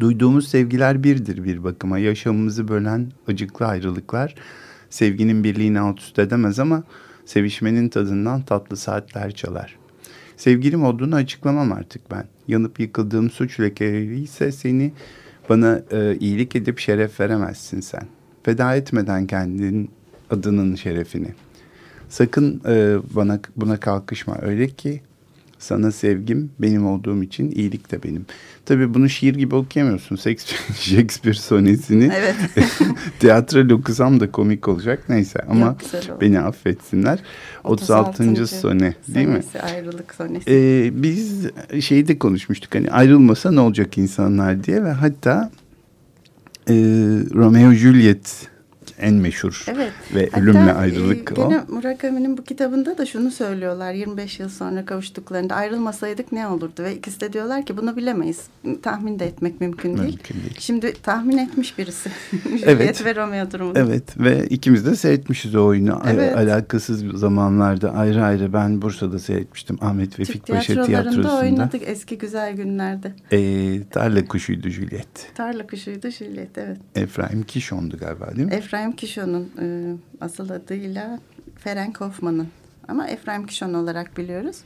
Duyduğumuz 0.00 0.48
sevgiler 0.48 1.02
birdir 1.04 1.44
bir 1.44 1.64
bakıma 1.64 1.98
yaşamımızı 1.98 2.68
bölen 2.68 3.12
acıklı 3.28 3.66
ayrılıklar 3.66 4.34
sevginin 4.96 5.44
birliğini 5.44 5.80
alt 5.80 6.00
üst 6.00 6.18
edemez 6.18 6.58
ama 6.58 6.82
sevişmenin 7.24 7.88
tadından 7.88 8.42
tatlı 8.42 8.76
saatler 8.76 9.30
çalar. 9.30 9.76
Sevgilim 10.36 10.84
olduğunu 10.84 11.14
açıklamam 11.14 11.72
artık 11.72 12.10
ben. 12.10 12.24
Yanıp 12.48 12.80
yıkıldığım 12.80 13.30
suç 13.30 13.60
lekeleri 13.60 14.20
ise 14.20 14.52
seni 14.52 14.92
bana 15.48 15.82
e, 15.90 16.16
iyilik 16.16 16.56
edip 16.56 16.78
şeref 16.78 17.20
veremezsin 17.20 17.80
sen. 17.80 18.06
Feda 18.42 18.76
etmeden 18.76 19.26
kendinin 19.26 19.90
adının 20.30 20.74
şerefini. 20.74 21.34
Sakın 22.08 22.62
e, 22.66 22.96
bana 23.14 23.40
buna 23.56 23.80
kalkışma. 23.80 24.38
Öyle 24.42 24.66
ki 24.68 25.00
sana 25.66 25.92
sevgim 25.92 26.50
benim 26.58 26.86
olduğum 26.86 27.22
için 27.22 27.50
iyilik 27.50 27.92
de 27.92 28.02
benim. 28.02 28.26
Tabii 28.66 28.94
bunu 28.94 29.08
şiir 29.08 29.34
gibi 29.34 29.54
okuyamıyorsun. 29.54 30.16
Shakespeare 30.74 31.36
sonesini. 31.36 32.12
Evet. 32.16 32.36
Tiyatro 33.20 33.74
okusam 33.74 34.20
da 34.20 34.30
komik 34.30 34.68
olacak. 34.68 35.04
Neyse 35.08 35.38
ama 35.48 35.76
beni 36.20 36.40
affetsinler. 36.40 37.18
36. 37.64 38.10
36. 38.10 38.46
sone 38.46 38.94
değil 39.08 39.28
mi? 39.28 39.40
ayrılık 39.62 40.14
sonesi. 40.14 40.50
Ee, 40.50 40.90
biz 41.02 41.46
şeyi 41.80 42.08
de 42.08 42.18
konuşmuştuk. 42.18 42.74
Hani 42.74 42.90
ayrılmasa 42.90 43.50
ne 43.50 43.60
olacak 43.60 43.98
insanlar 43.98 44.64
diye 44.64 44.84
ve 44.84 44.90
hatta 44.90 45.50
e, 46.68 46.74
Romeo 47.34 47.72
Juliet 47.72 48.48
en 48.98 49.14
meşhur 49.14 49.64
evet. 49.68 49.92
ve 50.14 50.24
Hatta, 50.24 50.40
ölümle 50.40 50.72
ayrılık 50.72 51.38
e, 51.38 51.40
o. 51.40 51.48
Gene 51.48 51.60
Murakami'nin 51.68 52.38
bu 52.38 52.44
kitabında 52.44 52.98
da 52.98 53.06
şunu 53.06 53.30
söylüyorlar 53.30 53.92
25 53.92 54.40
yıl 54.40 54.48
sonra 54.48 54.84
kavuştuklarında 54.84 55.54
ayrılmasaydık 55.54 56.32
ne 56.32 56.48
olurdu 56.48 56.82
ve 56.82 56.94
ikisi 56.96 57.20
de 57.20 57.32
diyorlar 57.32 57.66
ki 57.66 57.76
bunu 57.76 57.96
bilemeyiz. 57.96 58.40
Tahmin 58.82 59.18
de 59.18 59.26
etmek 59.26 59.60
mümkün 59.60 59.96
değil. 59.96 60.08
Mümkün 60.08 60.34
değil. 60.34 60.56
Şimdi 60.58 60.92
tahmin 61.02 61.38
etmiş 61.38 61.78
birisi. 61.78 62.10
Evet. 62.62 63.04
Ve 63.04 63.14
Romeo 63.14 63.50
durumunu. 63.50 63.78
Evet 63.78 64.20
ve 64.20 64.46
ikimiz 64.46 64.86
de 64.86 64.96
seyretmişiz 64.96 65.54
o 65.54 65.64
oyunu. 65.66 65.94
Al- 65.94 66.00
Evet. 66.14 66.36
Alakasız 66.36 67.04
zamanlarda 67.14 67.92
ayrı 67.92 68.24
ayrı 68.24 68.52
ben 68.52 68.82
Bursa'da 68.82 69.18
seyretmiştim 69.18 69.78
Ahmet 69.80 70.18
Vefik 70.20 70.46
Paşa 70.46 70.84
Tiyatrosu'nda. 70.84 71.38
oynadık 71.38 71.82
eski 71.84 72.18
güzel 72.18 72.56
günlerde. 72.56 73.12
Ee, 73.32 73.82
tarla 73.90 74.24
kuşuydu 74.24 74.68
Juliet. 74.68 75.34
Tarla 75.34 75.66
kuşuydu 75.66 76.10
Juliet 76.10 76.58
evet. 76.58 76.78
Efraim 76.94 77.42
Kişon'du 77.42 77.96
galiba 77.98 78.36
değil 78.36 78.48
mi? 78.48 78.54
Efraim 78.54 78.85
Kişon'un 78.92 79.50
e, 79.60 79.94
asıl 80.20 80.50
adıyla 80.50 81.18
Ferenc 81.58 82.00
Hoffman'ın. 82.00 82.48
Ama 82.88 83.08
Efraim 83.08 83.46
Kişon 83.46 83.74
olarak 83.74 84.16
biliyoruz. 84.16 84.56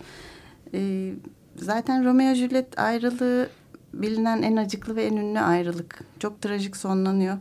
E, 0.74 1.12
zaten 1.56 2.04
Romeo 2.04 2.34
Juliet 2.34 2.78
ayrılığı 2.78 3.48
bilinen 3.94 4.42
en 4.42 4.56
acıklı 4.56 4.96
ve 4.96 5.04
en 5.04 5.16
ünlü 5.16 5.40
ayrılık. 5.40 6.00
Çok 6.18 6.42
trajik 6.42 6.76
sonlanıyor. 6.76 7.38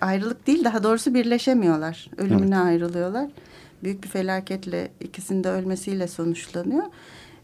Ayrılık 0.00 0.46
değil 0.46 0.64
daha 0.64 0.82
doğrusu 0.82 1.14
birleşemiyorlar. 1.14 2.10
Ölümüne 2.16 2.58
ayrılıyorlar. 2.58 3.30
Büyük 3.82 4.02
bir 4.02 4.08
felaketle 4.08 4.90
ikisinin 5.00 5.44
de 5.44 5.50
ölmesiyle 5.50 6.08
sonuçlanıyor. 6.08 6.84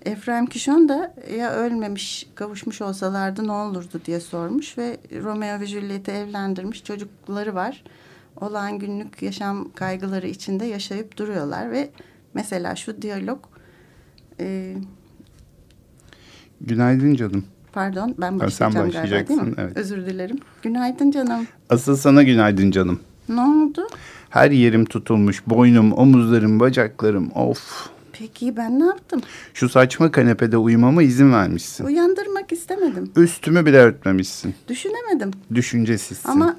Efraim 0.04 0.46
Kişon 0.46 0.88
da 0.88 1.14
ya 1.38 1.52
ölmemiş 1.52 2.26
kavuşmuş 2.34 2.82
olsalardı 2.82 3.46
ne 3.46 3.52
olurdu 3.52 4.00
diye 4.06 4.20
sormuş 4.20 4.78
ve 4.78 4.96
Romeo 5.22 5.60
ve 5.60 5.66
Juliet'i 5.66 6.10
evlendirmiş 6.10 6.84
çocukları 6.84 7.54
var. 7.54 7.84
Olağan 8.40 8.78
günlük 8.78 9.22
yaşam 9.22 9.68
kaygıları 9.74 10.26
içinde 10.28 10.64
yaşayıp 10.64 11.16
duruyorlar 11.16 11.70
ve 11.72 11.90
mesela 12.34 12.76
şu 12.76 13.02
diyalog 13.02 13.38
e, 14.40 14.76
Günaydın 16.60 17.14
canım. 17.14 17.44
pardon 17.72 18.14
ben 18.18 18.38
Ha, 18.38 18.50
sen 18.50 18.68
başlayacağım 18.74 18.90
galiba 18.92 19.28
değil 19.28 19.40
mi? 19.40 19.46
başlayacaksın, 19.46 19.54
evet. 19.62 19.76
Özür 19.76 20.06
dilerim. 20.06 20.38
Günaydın 20.62 21.10
canım. 21.10 21.46
Asıl 21.70 21.96
sana 21.96 22.22
günaydın 22.22 22.70
canım. 22.70 23.00
Ne 23.28 23.40
oldu? 23.40 23.86
Her 24.30 24.50
yerim 24.50 24.84
tutulmuş. 24.84 25.46
Boynum, 25.46 25.92
omuzlarım, 25.92 26.60
bacaklarım. 26.60 27.30
Of. 27.34 27.88
Peki 28.12 28.56
ben 28.56 28.80
ne 28.80 28.84
yaptım? 28.84 29.20
Şu 29.54 29.68
saçma 29.68 30.10
kanepede 30.10 30.56
uyumama 30.56 31.02
izin 31.02 31.32
vermişsin. 31.32 31.84
Uyandırmak 31.84 32.52
istemedim. 32.52 33.10
Üstümü 33.16 33.66
bile 33.66 33.76
örtmemişsin. 33.78 34.54
Düşünemedim. 34.68 35.30
Düşüncesizsin. 35.54 36.28
Ama 36.28 36.56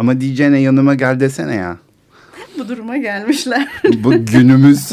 Ama 0.00 0.20
diyeceğine 0.20 0.58
yanıma 0.60 0.94
gel 0.94 1.20
desene 1.20 1.54
ya. 1.54 1.78
bu 2.58 2.68
duruma 2.68 2.96
gelmişler. 2.96 3.68
Bu 4.04 4.26
günümüz 4.26 4.92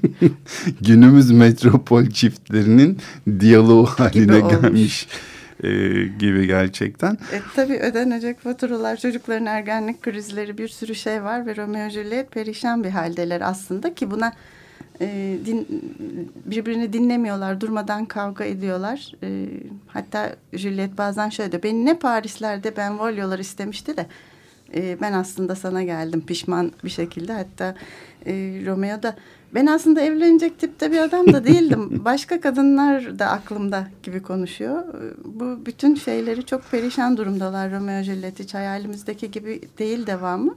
günümüz 0.80 1.30
metropol 1.30 2.06
çiftlerinin 2.06 2.98
diyaloğu 3.40 3.86
haline 3.86 4.36
olmuş. 4.36 4.60
gelmiş 4.62 5.08
e, 5.62 5.68
gibi 6.18 6.46
gerçekten. 6.46 7.12
E, 7.12 7.40
tabii 7.56 7.78
ödenecek 7.78 8.40
faturalar, 8.40 8.96
çocukların 8.96 9.46
ergenlik 9.46 10.02
krizleri 10.02 10.58
bir 10.58 10.68
sürü 10.68 10.94
şey 10.94 11.22
var 11.22 11.46
ve 11.46 11.56
Romeo 11.56 11.88
Juliet 11.88 12.32
perişan 12.32 12.84
bir 12.84 12.90
haldeler 12.90 13.40
aslında 13.40 13.94
ki 13.94 14.10
buna 14.10 14.32
e, 15.00 15.38
din, 15.46 15.66
birbirini 16.44 16.92
dinlemiyorlar, 16.92 17.60
durmadan 17.60 18.04
kavga 18.04 18.44
ediyorlar. 18.44 19.12
E, 19.22 19.48
hatta 19.86 20.36
Juliet 20.52 20.98
bazen 20.98 21.28
şöyle 21.28 21.52
diyor, 21.52 21.62
beni 21.62 21.86
ne 21.86 21.98
Parislerde 21.98 22.76
ben 22.76 22.98
volyolar 22.98 23.38
istemişti 23.38 23.96
de 23.96 24.06
e, 24.74 25.00
ben 25.00 25.12
aslında 25.12 25.54
sana 25.54 25.82
geldim 25.82 26.20
pişman 26.26 26.72
bir 26.84 26.90
şekilde. 26.90 27.32
Hatta 27.32 27.74
e, 28.26 28.32
Romeo 28.66 29.02
da 29.02 29.16
ben 29.54 29.66
aslında 29.66 30.00
evlenecek 30.00 30.58
tipte 30.58 30.92
bir 30.92 30.98
adam 30.98 31.32
da 31.32 31.44
değildim. 31.44 32.04
Başka 32.04 32.40
kadınlar 32.40 33.18
da 33.18 33.26
aklımda 33.30 33.86
gibi 34.02 34.22
konuşuyor. 34.22 34.82
E, 34.94 35.14
Bu 35.24 35.66
bütün 35.66 35.94
şeyleri 35.94 36.46
çok 36.46 36.70
perişan 36.70 37.16
durumdalar 37.16 37.72
Romeo 37.72 38.02
Juliet. 38.02 38.38
Hiç 38.38 38.54
hayalimizdeki 38.54 39.30
gibi 39.30 39.60
değil 39.78 40.06
devamı. 40.06 40.54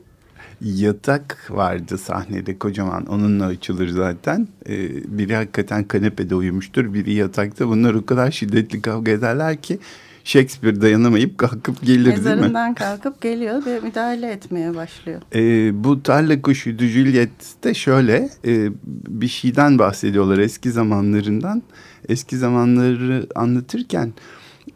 Yatak 0.61 1.47
vardı 1.49 1.97
sahnede 1.97 2.59
kocaman. 2.59 3.05
Onunla 3.05 3.45
açılır 3.45 3.87
zaten. 3.87 4.47
E, 4.69 4.77
biri 5.17 5.35
hakikaten 5.35 5.83
kanepede 5.83 6.35
uyumuştur. 6.35 6.93
Biri 6.93 7.13
yatakta. 7.13 7.67
Bunlar 7.67 7.93
o 7.93 8.05
kadar 8.05 8.31
şiddetli 8.31 8.81
kavga 8.81 9.11
ederler 9.11 9.61
ki 9.61 9.79
Shakespeare 10.23 10.81
dayanamayıp 10.81 11.37
kalkıp 11.37 11.81
gelir 11.81 12.05
değil 12.05 12.17
mi? 12.17 12.23
Mezarından 12.23 12.73
kalkıp 12.73 13.21
geliyor 13.21 13.65
ve 13.65 13.79
müdahale 13.79 14.31
etmeye 14.31 14.75
başlıyor. 14.75 15.21
E, 15.35 15.83
bu 15.83 16.03
tarla 16.03 16.41
kuşuydu 16.41 16.83
Juliet'te 16.83 17.73
şöyle 17.73 18.29
e, 18.45 18.69
bir 19.07 19.27
şeyden 19.27 19.79
bahsediyorlar 19.79 20.37
eski 20.37 20.71
zamanlarından. 20.71 21.63
Eski 22.09 22.37
zamanları 22.37 23.27
anlatırken 23.35 24.13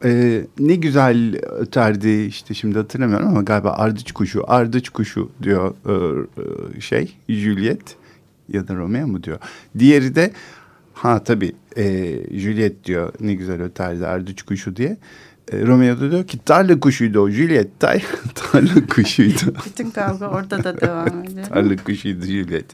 e, 0.03 0.41
ne 0.59 0.75
güzel 0.75 1.35
öterdi 1.35 2.09
işte 2.09 2.53
şimdi 2.53 2.77
hatırlamıyorum 2.77 3.27
ama 3.27 3.41
galiba 3.41 3.71
ardıç 3.71 4.12
kuşu, 4.12 4.43
ardıç 4.47 4.89
kuşu 4.89 5.31
diyor 5.43 5.75
e, 5.85 6.77
e, 6.77 6.81
şey 6.81 7.15
Juliet 7.29 7.95
ya 8.49 8.67
da 8.67 8.75
Romeo 8.75 9.07
mu 9.07 9.23
diyor. 9.23 9.39
Diğeri 9.79 10.15
de 10.15 10.31
ha 10.93 11.23
tabii 11.23 11.51
e, 11.77 12.15
Juliet 12.39 12.85
diyor 12.85 13.13
ne 13.19 13.33
güzel 13.33 13.62
öterdi 13.62 14.07
ardıç 14.07 14.41
kuşu 14.41 14.75
diye. 14.75 14.97
E, 15.51 15.65
Romeo 15.65 15.99
da 15.99 16.12
diyor 16.12 16.27
ki 16.27 16.39
tarla 16.45 16.79
kuşuydu 16.79 17.19
o 17.19 17.29
Juliet 17.29 17.79
tay, 17.79 18.03
tarla 18.35 18.88
kuşuydu. 18.89 19.55
Bütün 19.65 19.91
kavga 19.91 20.27
orada 20.27 20.63
da 20.63 20.81
devam 20.81 21.23
ediyor. 21.23 21.45
Tarla 21.45 21.75
kuşuydu 21.75 22.25
Juliet. 22.25 22.65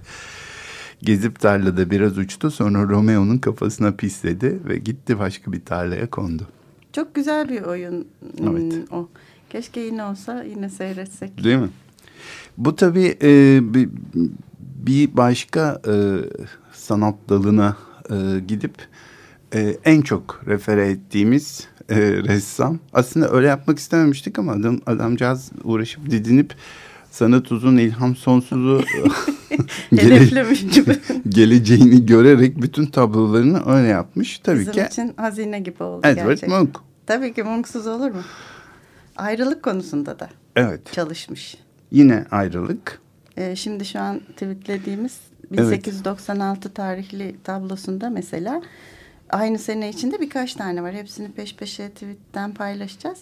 Gezip 1.01 1.39
tarlada 1.39 1.91
biraz 1.91 2.17
uçtu 2.17 2.51
sonra 2.51 2.83
Romeo'nun 2.83 3.37
kafasına 3.37 3.91
pisledi 3.91 4.59
ve 4.67 4.77
gitti 4.77 5.19
başka 5.19 5.51
bir 5.51 5.65
tarlaya 5.65 6.09
kondu. 6.09 6.47
Çok 6.95 7.15
güzel 7.15 7.49
bir 7.49 7.61
oyun 7.61 8.07
hmm, 8.37 8.47
Evet. 8.47 8.91
o. 8.91 9.09
Keşke 9.49 9.79
yine 9.79 10.03
olsa 10.03 10.43
yine 10.43 10.69
seyretsek. 10.69 11.43
Değil 11.43 11.57
mi? 11.57 11.69
Bu 12.57 12.75
tabii 12.75 13.17
e, 13.21 13.59
bir, 13.73 13.89
bir 14.57 15.17
başka 15.17 15.81
e, 15.87 15.93
sanat 16.73 17.15
dalına 17.29 17.77
e, 18.09 18.39
gidip 18.47 18.73
e, 19.53 19.77
en 19.85 20.01
çok 20.01 20.41
refere 20.47 20.89
ettiğimiz 20.89 21.67
e, 21.89 21.95
ressam. 21.99 22.79
Aslında 22.93 23.29
öyle 23.31 23.47
yapmak 23.47 23.79
istememiştik 23.79 24.39
ama 24.39 24.51
adam, 24.51 24.79
adamcağız 24.85 25.51
uğraşıp 25.63 26.09
didinip 26.11 26.55
sanat 27.15 27.51
uzun 27.51 27.77
ilham 27.77 28.15
sonsuzu 28.15 28.83
gele- 29.95 30.55
geleceğini 31.29 32.05
görerek 32.05 32.61
bütün 32.61 32.85
tablolarını 32.85 33.71
öyle 33.75 33.87
yapmış. 33.87 34.39
Tabii 34.39 34.59
Bizim 34.59 34.73
ki 34.73 34.85
için 34.91 35.13
hazine 35.17 35.59
gibi 35.59 35.83
oldu 35.83 36.07
Edward 36.07 36.27
gerçekten. 36.27 36.59
Munch. 36.59 36.75
Tabii 37.05 37.33
ki 37.33 37.43
Munch'suz 37.43 37.87
olur 37.87 38.11
mu? 38.11 38.21
Ayrılık 39.17 39.63
konusunda 39.63 40.19
da 40.19 40.29
Evet. 40.55 40.93
çalışmış. 40.93 41.57
Yine 41.91 42.25
ayrılık. 42.31 42.99
Ee, 43.37 43.55
şimdi 43.55 43.85
şu 43.85 43.99
an 43.99 44.19
tweetlediğimiz 44.19 45.17
Evet. 45.43 45.51
1896 45.71 46.73
tarihli 46.73 47.35
tablosunda 47.43 48.09
mesela 48.09 48.61
aynı 49.29 49.59
sene 49.59 49.89
içinde 49.89 50.21
birkaç 50.21 50.53
tane 50.53 50.83
var. 50.83 50.93
Hepsini 50.93 51.31
peş 51.31 51.55
peşe 51.55 51.89
tweetten 51.89 52.53
paylaşacağız. 52.53 53.17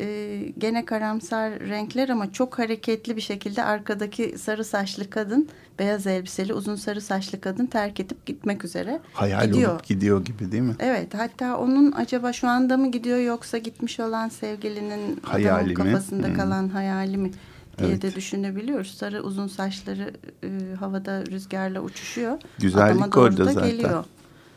Ee, 0.00 0.52
gene 0.58 0.84
karamsar 0.84 1.60
renkler 1.60 2.08
ama 2.08 2.32
çok 2.32 2.58
hareketli 2.58 3.16
bir 3.16 3.20
şekilde 3.20 3.64
arkadaki 3.64 4.38
sarı 4.38 4.64
saçlı 4.64 5.10
kadın, 5.10 5.48
beyaz 5.78 6.06
elbiseli 6.06 6.54
uzun 6.54 6.76
sarı 6.76 7.00
saçlı 7.00 7.40
kadın 7.40 7.66
terk 7.66 8.00
edip 8.00 8.26
gitmek 8.26 8.64
üzere 8.64 9.00
Hayal 9.12 9.46
gidiyor. 9.46 9.72
olup 9.72 9.84
gidiyor 9.86 10.24
gibi 10.24 10.52
değil 10.52 10.62
mi? 10.62 10.74
Evet 10.78 11.14
hatta 11.14 11.56
onun 11.58 11.92
acaba 11.92 12.32
şu 12.32 12.48
anda 12.48 12.76
mı 12.76 12.90
gidiyor 12.90 13.18
yoksa 13.18 13.58
gitmiş 13.58 14.00
olan 14.00 14.28
sevgilinin 14.28 15.20
Hayali 15.22 15.50
adamın 15.54 15.68
mi? 15.68 15.74
kafasında 15.74 16.26
Hmm. 16.26 16.34
kalan 16.36 16.68
hayali 16.68 17.16
mi 17.16 17.30
diye 17.78 17.88
Evet. 17.90 18.02
de 18.02 18.14
düşünebiliyoruz. 18.14 18.94
Sarı 18.94 19.22
uzun 19.22 19.46
saçları 19.46 20.12
e, 20.44 20.48
havada 20.80 21.26
rüzgarla 21.26 21.80
uçuşuyor. 21.80 22.38
Güzellik 22.58 23.00
Adama 23.06 23.22
orada 23.22 23.44
da 23.44 23.52
zaten. 23.52 23.70
geliyor. 23.70 24.04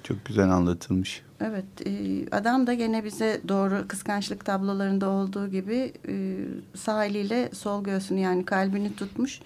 Çok 0.03 0.25
güzel 0.25 0.49
anlatılmış. 0.49 1.21
Evet 1.41 1.65
e, 1.87 1.91
adam 2.35 2.67
da 2.67 2.73
gene 2.73 3.03
bize 3.03 3.41
doğru 3.47 3.87
kıskançlık 3.87 4.45
tablolarında 4.45 5.09
olduğu 5.09 5.47
gibi 5.47 5.93
e, 6.07 6.35
sağ 6.75 7.05
eliyle 7.05 7.49
sol 7.53 7.83
göğsünü 7.83 8.19
yani 8.19 8.45
kalbini 8.45 8.95
tutmuş. 8.95 9.39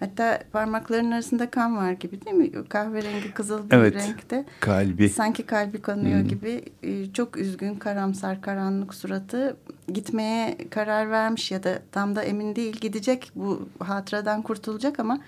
Hatta 0.00 0.38
parmaklarının 0.52 1.10
arasında 1.10 1.50
kan 1.50 1.76
var 1.76 1.92
gibi 1.92 2.24
değil 2.24 2.36
mi? 2.36 2.68
Kahverengi 2.68 3.34
kızıl 3.34 3.70
bir 3.70 3.76
Evet. 3.76 3.94
renkte. 3.94 4.44
Kalbi. 4.60 5.08
Sanki 5.08 5.42
kalbi 5.42 5.82
kanıyor 5.82 6.18
Hı. 6.18 6.22
gibi 6.24 6.62
e, 6.82 7.12
çok 7.12 7.36
üzgün, 7.36 7.74
karamsar, 7.74 8.42
karanlık 8.42 8.94
suratı 8.94 9.56
gitmeye 9.92 10.56
karar 10.70 11.10
vermiş 11.10 11.50
ya 11.50 11.62
da 11.62 11.82
tam 11.92 12.16
da 12.16 12.22
emin 12.22 12.56
değil 12.56 12.76
gidecek 12.80 13.32
bu 13.34 13.68
hatıradan 13.78 14.42
kurtulacak 14.42 15.00
ama 15.00 15.20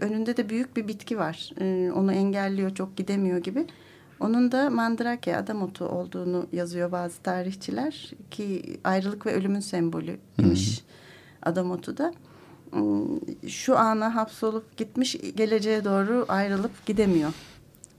önünde 0.00 0.36
de 0.36 0.48
büyük 0.48 0.76
bir 0.76 0.88
bitki 0.88 1.18
var. 1.18 1.50
Onu 1.94 2.12
engelliyor, 2.12 2.74
çok 2.74 2.96
gidemiyor 2.96 3.38
gibi. 3.38 3.66
Onun 4.22 4.52
da 4.52 4.70
Mandrake, 4.70 5.36
adam 5.36 5.62
otu 5.62 5.84
olduğunu 5.84 6.46
yazıyor 6.52 6.92
bazı 6.92 7.22
tarihçiler 7.22 8.10
ki 8.30 8.62
ayrılık 8.84 9.26
ve 9.26 9.34
ölümün 9.34 9.60
sembolüymüş 9.60 10.80
adam 11.42 11.70
otu 11.70 11.96
da. 11.96 12.12
ıı, 12.76 13.48
şu 13.48 13.78
ana 13.78 14.14
hapsolup 14.14 14.76
gitmiş 14.76 15.16
geleceğe 15.36 15.84
doğru 15.84 16.24
ayrılıp 16.28 16.86
gidemiyor. 16.86 17.32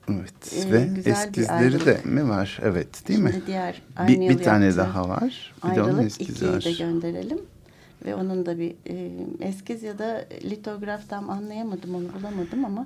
Evet 0.09 0.53
Ee, 0.67 0.71
ve 0.71 0.89
eskizleri 1.05 1.85
de 1.85 2.01
mi 2.05 2.29
var? 2.29 2.59
Evet 2.63 3.07
değil 3.07 3.19
mi? 3.19 3.31
Şimdi 3.33 3.47
diğer 3.47 3.81
aynı 3.97 4.09
Bir, 4.21 4.29
bir 4.29 4.43
tane 4.43 4.65
yaptığı 4.65 4.79
daha 4.79 5.09
var. 5.09 5.53
Bir 5.63 5.75
de 5.75 5.81
onun 5.81 5.89
Ayrılık 5.89 6.05
eskizi 6.05 6.31
ikiyi 6.31 6.51
var. 6.51 6.63
de 6.63 6.71
gönderelim. 6.71 7.39
Ve 8.05 8.15
onun 8.15 8.45
da 8.45 8.59
bir 8.59 8.75
e, 8.89 9.11
eskiz 9.39 9.83
ya 9.83 9.99
da 9.99 10.25
litograf 10.43 11.09
tam 11.09 11.29
anlayamadım 11.29 11.95
onu 11.95 12.05
bulamadım 12.19 12.65
ama 12.65 12.85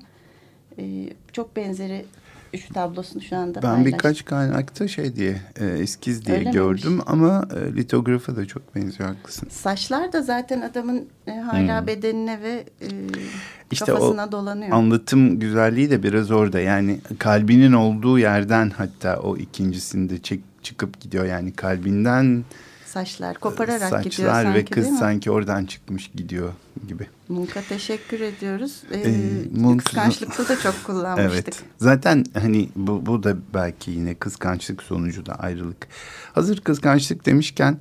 e, 0.80 1.10
çok 1.34 1.56
benzeri 1.56 2.06
üç 2.54 2.68
tablosunu 2.74 3.22
şu 3.22 3.38
anda 3.38 3.62
Ben 3.62 3.86
birkaç 3.86 4.26
kaynakta 4.26 4.88
şey 4.88 5.16
diye 5.16 5.42
e, 5.60 5.66
eskiz 5.66 6.26
diye 6.26 6.38
Öyle 6.38 6.50
gördüm 6.52 6.88
miymiş? 6.90 7.06
ama 7.08 7.48
e, 7.56 7.76
litografa 7.76 8.36
da 8.36 8.46
çok 8.46 8.76
benziyor 8.76 9.10
haklısın. 9.10 9.48
Saçlar 9.52 10.14
da 10.14 10.22
zaten 10.22 10.62
adamın 10.62 11.06
e, 11.28 11.32
hala 11.32 11.80
Hmm. 11.80 11.88
bedenine 11.88 12.42
ve 12.42 12.66
e, 12.82 12.88
İşte 13.72 13.86
kafasına 13.86 14.26
o 14.26 14.32
dolanıyor. 14.32 14.72
anlatım 14.72 15.40
güzelliği 15.40 15.90
de 15.90 16.04
biraz 16.04 16.32
orada. 16.32 16.60
Yani 16.60 17.00
kalbinin 17.20 17.74
olduğu 17.74 18.20
yerden 18.20 18.70
hatta 18.70 19.18
o 19.20 19.38
ikincisinde 19.38 20.22
çek, 20.22 20.40
çıkıp 20.64 21.02
gidiyor. 21.02 21.26
Yani 21.26 21.52
kalbinden 21.54 22.44
Saçlar 22.88 23.38
kopararak 23.40 23.80
saçlar 23.90 24.02
gidiyor 24.04 24.32
sanki 24.32 24.54
ve 24.60 24.66
kız 24.66 25.00
sanki 25.00 25.32
oradan 25.32 25.66
çıkmış 25.66 26.12
gidiyor 26.16 26.50
gibi. 26.88 27.08
Munk'a 27.30 27.62
teşekkür 27.62 28.20
ediyoruz. 28.22 28.84
Ee, 28.92 29.00
Ee, 29.00 29.60
Munk- 29.62 29.78
kıskançlıkta 29.84 30.48
da 30.48 30.60
çok 30.60 30.84
kullanmıştık. 30.84 31.34
Evet. 31.34 31.64
Zaten 31.78 32.26
hani 32.40 32.70
bu, 32.76 33.06
bu 33.06 33.24
da 33.24 33.38
belki 33.54 33.92
yine 33.92 34.16
kıskançlık 34.16 34.84
sonucu 34.84 35.26
da 35.26 35.34
ayrılık. 35.36 35.88
Hazır 36.34 36.62
kıskançlık 36.62 37.26
demişken 37.26 37.78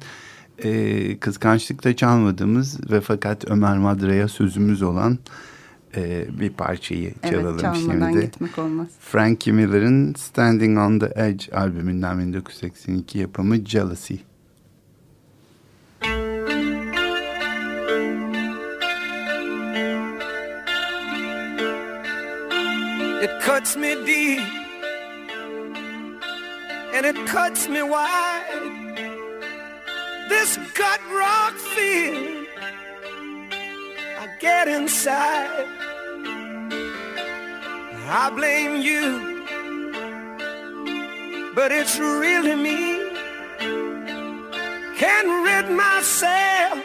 e, 0.64 1.18
kıskançlıkta 1.18 1.96
çalmadığımız 1.96 2.90
ve 2.90 3.00
fakat 3.00 3.50
Ömer 3.50 3.78
Madra'ya 3.78 4.28
sözümüz 4.28 4.82
olan 4.82 5.18
e, 5.96 6.26
bir 6.40 6.50
parçayı 6.50 7.14
çalalım 7.30 7.46
Evet 7.50 7.60
çalmadan 7.60 8.10
şimdi. 8.12 8.24
gitmek 8.26 8.58
olmaz. 8.58 8.86
Frankie 9.00 9.52
Miller'ın 9.52 10.14
Standing 10.14 10.78
on 10.78 10.98
the 10.98 11.12
Edge 11.16 11.52
albümünden 11.56 12.18
1982 12.18 13.18
yapımı 13.18 13.56
Jealousy. 13.66 14.14
Cuts 23.46 23.76
me 23.76 23.94
deep 24.04 24.40
and 26.94 27.06
it 27.06 27.14
cuts 27.28 27.68
me 27.68 27.80
wide. 27.80 28.42
This 30.28 30.58
gut 30.74 31.00
rock 31.12 31.54
feeling 31.54 32.46
I 34.18 34.26
get 34.40 34.66
inside. 34.66 35.64
I 38.08 38.30
blame 38.34 38.82
you, 38.82 39.04
but 41.54 41.70
it's 41.70 42.00
really 42.00 42.56
me. 42.56 42.80
Can't 44.98 45.30
rid 45.46 45.70
myself 45.70 46.84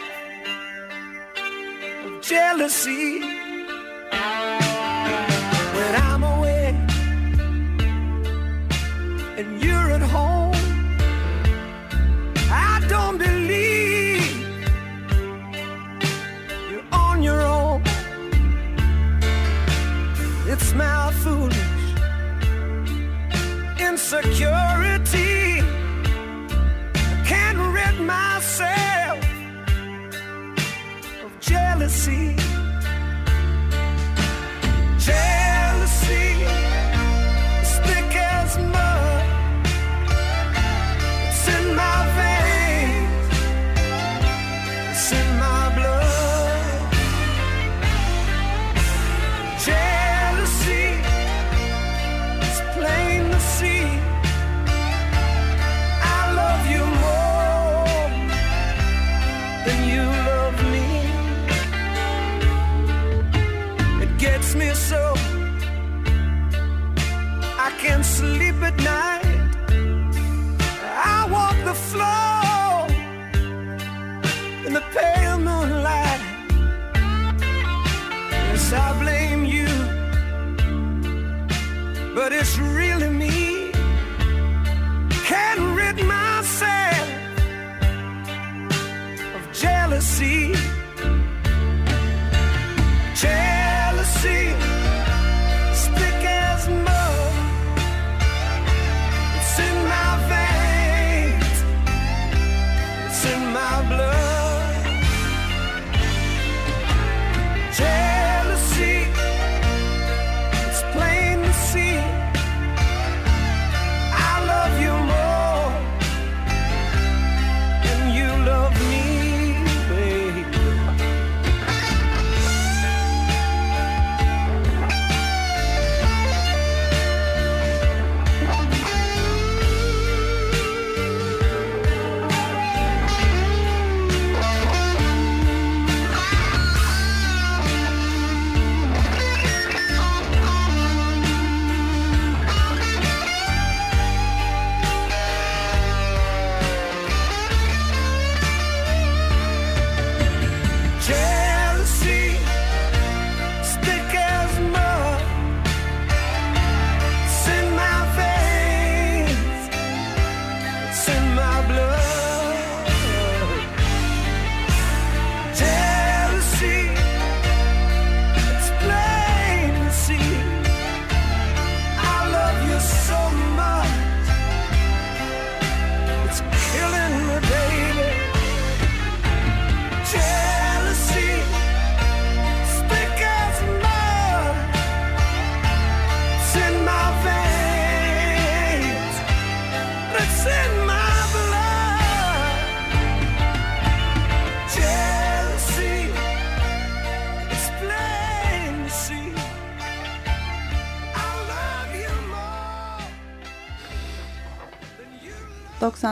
of 2.04 2.22
jealousy 2.22 3.42
and 9.42 9.62
you're 9.62 9.90
at 9.98 10.02
home. 10.02 10.54
I 12.50 12.84
don't 12.88 13.18
believe 13.18 14.46
you're 16.70 16.88
on 16.92 17.22
your 17.22 17.40
own. 17.42 17.82
It's 20.46 20.72
my 20.74 21.12
foolish 21.22 21.56
insecurity. 23.80 24.91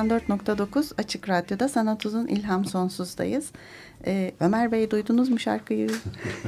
94.9 0.08 0.92
Açık 0.98 1.28
Radyo'da 1.28 1.68
Sanat 1.68 2.06
Uzun 2.06 2.26
İlham 2.26 2.64
Sonsuz'dayız. 2.64 3.50
Ee, 4.06 4.32
Ömer 4.40 4.72
Bey 4.72 4.90
duydunuz 4.90 5.28
mu 5.28 5.38
şarkıyı? 5.38 5.90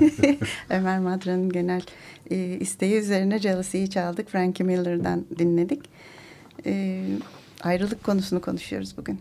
Ömer 0.71 0.99
Madra'nın 0.99 1.49
genel 1.49 1.83
e, 2.31 2.37
isteği 2.37 2.95
üzerine 2.95 3.39
Jealousy'yi 3.39 3.91
çaldık. 3.91 4.29
Frankie 4.29 4.67
Miller'dan 4.67 5.25
dinledik. 5.39 5.83
Ee, 6.67 7.05
ayrılık 7.63 8.05
konusunu 8.05 8.41
konuşuyoruz 8.41 8.95
bugün. 8.97 9.19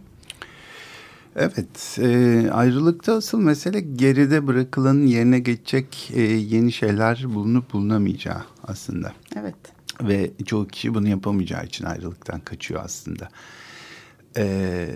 Evet, 1.35 1.99
e, 2.01 2.51
ayrılıkta 2.51 3.13
asıl 3.13 3.39
mesele 3.39 3.79
geride 3.79 4.47
bırakılanın 4.47 5.05
yerine 5.05 5.39
geçecek 5.39 6.11
e, 6.13 6.21
yeni 6.21 6.71
şeyler 6.71 7.23
bulunup 7.27 7.73
bulunamayacağı 7.73 8.41
aslında. 8.63 9.13
Evet. 9.35 9.55
Ve 10.01 10.31
çoğu 10.45 10.67
kişi 10.67 10.93
bunu 10.93 11.07
yapamayacağı 11.07 11.65
için 11.65 11.85
ayrılıktan 11.85 12.39
kaçıyor 12.39 12.81
aslında. 12.83 13.29
E, 14.37 14.87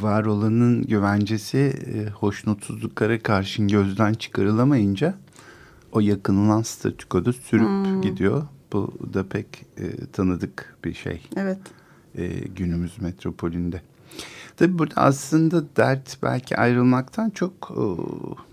var 0.00 0.24
olanın 0.24 0.82
güvencesi 0.82 1.58
e, 1.58 2.10
hoşnutsuzluklara 2.10 3.22
karşın 3.22 3.68
gözden 3.68 4.14
çıkarılamayınca 4.14 5.14
o 5.92 6.00
yakınılan 6.00 6.62
statükoda 6.62 7.32
sürüp 7.32 7.68
hmm. 7.68 8.02
gidiyor. 8.02 8.42
Bu 8.72 8.94
da 9.14 9.28
pek 9.28 9.66
e, 9.76 10.06
tanıdık 10.12 10.76
bir 10.84 10.94
şey. 10.94 11.22
Evet. 11.36 11.58
E, 12.14 12.28
günümüz 12.28 13.00
metropolünde. 13.00 13.82
Tabii 14.56 14.78
burada 14.78 14.94
aslında 14.96 15.64
dert 15.76 16.18
belki 16.22 16.56
ayrılmaktan 16.56 17.30
çok 17.30 17.52
e, 17.70 17.84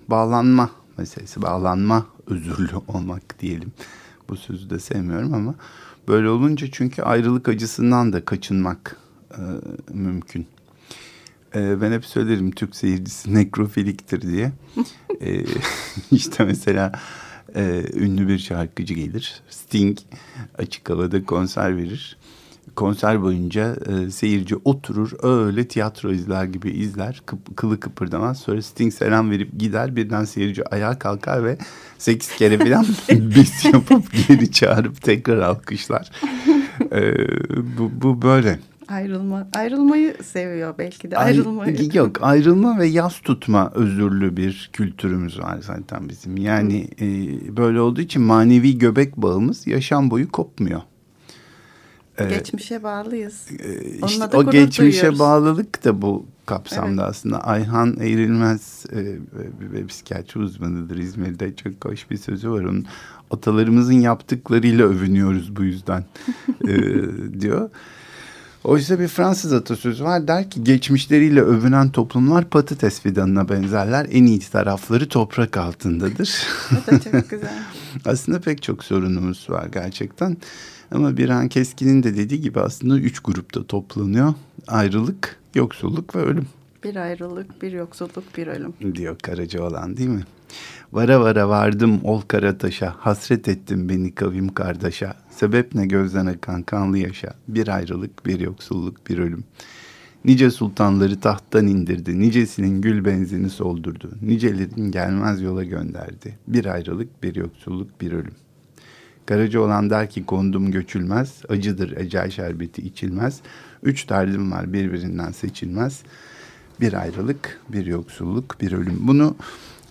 bağlanma 0.09 0.69
meselesi. 0.97 1.41
Bağlanma 1.41 2.05
özürlü 2.27 2.75
olmak 2.87 3.39
diyelim. 3.39 3.71
Bu 4.29 4.35
sözü 4.35 4.69
de 4.69 4.79
sevmiyorum 4.79 5.33
ama 5.33 5.55
böyle 6.07 6.29
olunca 6.29 6.67
çünkü 6.71 7.01
ayrılık 7.01 7.49
acısından 7.49 8.13
da 8.13 8.25
kaçınmak 8.25 8.97
e, 9.31 9.41
mümkün. 9.93 10.47
E, 11.55 11.81
ben 11.81 11.91
hep 11.91 12.05
söylerim 12.05 12.51
Türk 12.51 12.75
seyircisi 12.75 13.33
nekrofiliktir 13.33 14.21
diye. 14.21 14.51
e, 15.21 15.45
işte 16.11 16.43
mesela 16.43 16.91
e, 17.55 17.83
ünlü 17.93 18.27
bir 18.27 18.39
şarkıcı 18.39 18.93
gelir. 18.93 19.41
Sting 19.49 19.97
açık 20.57 20.89
havada 20.89 21.25
konser 21.25 21.77
verir 21.77 22.17
konser 22.75 23.21
boyunca 23.21 23.75
e, 23.85 24.11
seyirci 24.11 24.55
oturur 24.55 25.11
öyle 25.23 25.67
tiyatro 25.67 26.11
izler 26.11 26.45
gibi 26.45 26.69
izler 26.69 27.21
kıp, 27.25 27.57
kılı 27.57 27.79
kıpırdamaz 27.79 28.39
sonra 28.39 28.61
Sting 28.61 28.93
selam 28.93 29.31
verip 29.31 29.59
gider 29.59 29.95
birden 29.95 30.25
seyirci 30.25 30.69
ayağa 30.69 30.99
kalkar 30.99 31.45
ve 31.45 31.57
sekiz 31.97 32.35
kere 32.35 32.57
falan 32.57 32.85
bis 33.09 33.65
yapıp 33.65 34.03
geri 34.27 34.51
çağırıp 34.51 35.01
tekrar 35.01 35.37
alkışlar 35.37 36.11
e, 36.91 37.13
bu, 37.77 37.91
bu 38.01 38.21
böyle. 38.21 38.59
Ayrılma, 38.87 39.47
ayrılmayı 39.53 40.15
seviyor 40.23 40.75
belki 40.77 41.11
de 41.11 41.17
ayrılmayı. 41.17 41.77
Ay, 41.77 41.89
yok 41.93 42.17
ayrılma 42.21 42.79
ve 42.79 42.87
yaz 42.87 43.19
tutma 43.19 43.71
özürlü 43.75 44.37
bir 44.37 44.69
kültürümüz 44.73 45.39
var 45.39 45.57
zaten 45.61 46.09
bizim. 46.09 46.37
Yani 46.37 46.87
e, 47.01 47.07
böyle 47.57 47.79
olduğu 47.79 48.01
için 48.01 48.21
manevi 48.21 48.77
göbek 48.77 49.17
bağımız 49.17 49.67
yaşam 49.67 50.11
boyu 50.11 50.31
kopmuyor. 50.31 50.81
Geçmişe 52.17 52.83
bağlıyız. 52.83 53.47
Onunla 54.01 54.05
işte 54.05 54.37
o 54.37 54.51
geçmişe 54.51 55.01
duyuyoruz. 55.01 55.19
bağlılık 55.19 55.85
da 55.85 56.01
bu 56.01 56.25
kapsamda 56.45 57.01
evet. 57.01 57.09
aslında. 57.09 57.43
Ayhan 57.43 57.97
Eğrilmez 57.99 58.85
e, 58.91 59.17
bir 59.73 59.87
psikiyatri 59.87 60.39
uzmanıdır 60.39 60.97
İzmir'de. 60.97 61.55
Çok 61.55 61.85
hoş 61.85 62.11
bir 62.11 62.17
sözü 62.17 62.51
var 62.51 62.61
onun. 62.61 62.85
Atalarımızın 63.31 63.93
yaptıklarıyla 63.93 64.85
övünüyoruz 64.85 65.55
bu 65.55 65.63
yüzden 65.63 66.05
e, 66.67 66.75
diyor. 67.39 67.69
Oysa 68.65 68.99
bir 68.99 69.07
Fransız 69.07 69.53
atasözü 69.53 70.03
var 70.03 70.27
der 70.27 70.49
ki 70.49 70.63
geçmişleriyle 70.63 71.41
övünen 71.41 71.89
toplumlar 71.89 72.49
patates 72.49 72.99
fidanına 73.01 73.49
benzerler. 73.49 74.07
En 74.11 74.25
iyi 74.25 74.39
tarafları 74.39 75.09
toprak 75.09 75.57
altındadır. 75.57 76.47
Çok 76.85 77.29
güzel. 77.29 77.63
Aslında 78.05 78.39
pek 78.39 78.63
çok 78.63 78.83
sorunumuz 78.83 79.49
var 79.49 79.67
gerçekten. 79.73 80.37
Ama 80.91 81.17
bir 81.17 81.29
an 81.29 81.47
Keskin'in 81.49 82.03
de 82.03 82.17
dediği 82.17 82.41
gibi 82.41 82.59
aslında 82.59 82.97
üç 82.97 83.19
grupta 83.19 83.63
toplanıyor. 83.63 84.33
Ayrılık, 84.67 85.39
yoksulluk 85.55 86.15
ve 86.15 86.19
ölüm. 86.19 86.47
Bir 86.83 86.95
ayrılık, 86.95 87.61
bir 87.61 87.71
yoksulluk, 87.71 88.37
bir 88.37 88.47
ölüm. 88.47 88.73
Diyor 88.95 89.17
Karaca 89.19 89.63
olan 89.63 89.97
değil 89.97 90.09
mi? 90.09 90.23
Vara 90.93 91.21
vara 91.21 91.49
vardım 91.49 91.99
ol 92.03 92.21
Karataş'a, 92.21 92.95
hasret 92.97 93.47
ettim 93.47 93.89
beni 93.89 94.15
kavim 94.15 94.53
kardeşa. 94.53 95.15
Sebep 95.29 95.75
ne 95.75 95.85
gözden 95.85 96.25
akan 96.25 96.63
kanlı 96.63 96.97
yaşa, 96.97 97.33
bir 97.47 97.67
ayrılık, 97.67 98.25
bir 98.25 98.39
yoksulluk, 98.39 99.09
bir 99.09 99.17
ölüm. 99.17 99.43
Nice 100.25 100.51
sultanları 100.51 101.19
tahttan 101.19 101.67
indirdi, 101.67 102.19
nicesinin 102.19 102.81
gül 102.81 103.05
benzini 103.05 103.49
soldurdu, 103.49 104.11
nicelerin 104.21 104.91
gelmez 104.91 105.41
yola 105.41 105.63
gönderdi. 105.63 106.37
Bir 106.47 106.65
ayrılık, 106.65 107.23
bir 107.23 107.35
yoksulluk, 107.35 108.01
bir 108.01 108.11
ölüm. 108.11 108.33
Karaca 109.25 109.59
olan 109.59 109.89
der 109.89 110.09
ki 110.09 110.25
kondum 110.25 110.71
göçülmez, 110.71 111.41
acıdır 111.49 111.97
ecel 111.97 112.29
şerbeti 112.29 112.81
içilmez. 112.81 113.39
Üç 113.83 114.09
derdim 114.09 114.51
var 114.51 114.73
birbirinden 114.73 115.31
seçilmez. 115.31 116.03
Bir 116.81 116.93
ayrılık, 116.93 117.61
bir 117.69 117.85
yoksulluk, 117.85 118.61
bir 118.61 118.71
ölüm. 118.71 118.97
Bunu 118.99 119.35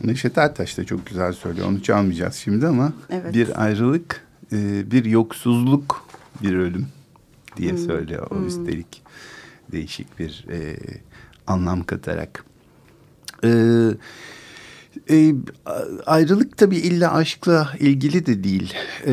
Neşet 0.05 0.39
Ertaş 0.39 0.79
da 0.79 0.85
çok 0.85 1.07
güzel 1.07 1.33
söylüyor. 1.33 1.69
Onu 1.69 1.83
çalmayacağız 1.83 2.35
şimdi 2.35 2.67
ama 2.67 2.93
evet. 3.11 3.35
bir 3.35 3.63
ayrılık, 3.63 4.27
e, 4.53 4.91
bir 4.91 5.05
yoksuzluk, 5.05 6.09
bir 6.43 6.55
ölüm 6.55 6.87
diye 7.57 7.71
hmm. 7.71 7.79
söylüyor. 7.79 8.27
O 8.31 8.35
hmm. 8.35 8.47
üstelik 8.47 9.03
değişik 9.73 10.19
bir 10.19 10.47
e, 10.51 10.77
anlam 11.47 11.83
katarak. 11.85 12.45
Evet 13.43 13.97
e, 15.11 15.35
ayrılık 16.07 16.59
tabii 16.59 16.77
illa 16.77 17.15
aşkla 17.15 17.73
ilgili 17.81 18.27
de 18.27 18.45
değil. 18.45 18.75
E, 19.07 19.13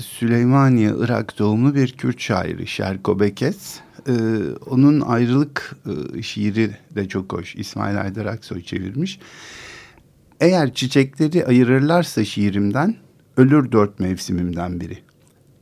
Süleymaniye, 0.00 0.92
Irak 0.98 1.38
doğumlu 1.38 1.74
bir 1.74 1.92
Kürt 1.92 2.20
şairi 2.20 2.66
Şerko 2.66 3.20
Bekes. 3.20 3.80
E, 4.08 4.12
onun 4.66 5.00
ayrılık 5.00 5.76
e, 6.16 6.22
şiiri 6.22 6.76
de 6.94 7.08
çok 7.08 7.32
hoş. 7.32 7.56
İsmail 7.56 8.00
Aydar 8.00 8.26
Aksoy 8.26 8.62
çevirmiş. 8.62 9.18
Eğer 10.40 10.74
çiçekleri 10.74 11.46
ayırırlarsa 11.46 12.24
şiirimden, 12.24 12.96
ölür 13.36 13.72
dört 13.72 14.00
mevsimimden 14.00 14.80
biri. 14.80 14.98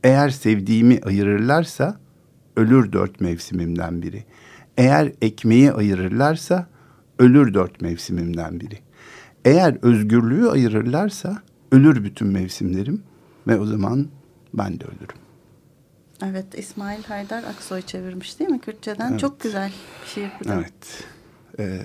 Eğer 0.03 0.29
sevdiğimi 0.29 0.99
ayırırlarsa, 1.05 1.99
ölür 2.55 2.91
dört 2.91 3.21
mevsimimden 3.21 4.01
biri. 4.01 4.23
Eğer 4.77 5.11
ekmeği 5.21 5.71
ayırırlarsa, 5.71 6.67
ölür 7.19 7.53
dört 7.53 7.81
mevsimimden 7.81 8.59
biri. 8.59 8.79
Eğer 9.45 9.77
özgürlüğü 9.81 10.49
ayırırlarsa 10.49 11.41
ölür 11.71 12.03
bütün 12.03 12.27
mevsimlerim 12.27 13.03
ve 13.47 13.59
o 13.59 13.65
zaman 13.65 14.07
ben 14.53 14.79
de 14.79 14.85
ölürüm. 14.85 15.17
Evet 16.23 16.45
İsmail 16.57 17.03
Haydar 17.03 17.43
Aksoy 17.43 17.81
çevirmiş 17.81 18.39
değil 18.39 18.51
mi 18.51 18.59
Kürtçeden? 18.59 19.09
Evet. 19.11 19.19
Çok 19.19 19.39
güzel 19.39 19.71
bir 20.03 20.07
şiir 20.07 20.31
bu 20.39 20.47
da. 20.47 20.53
Evet. 20.53 21.03
Ee, 21.59 21.81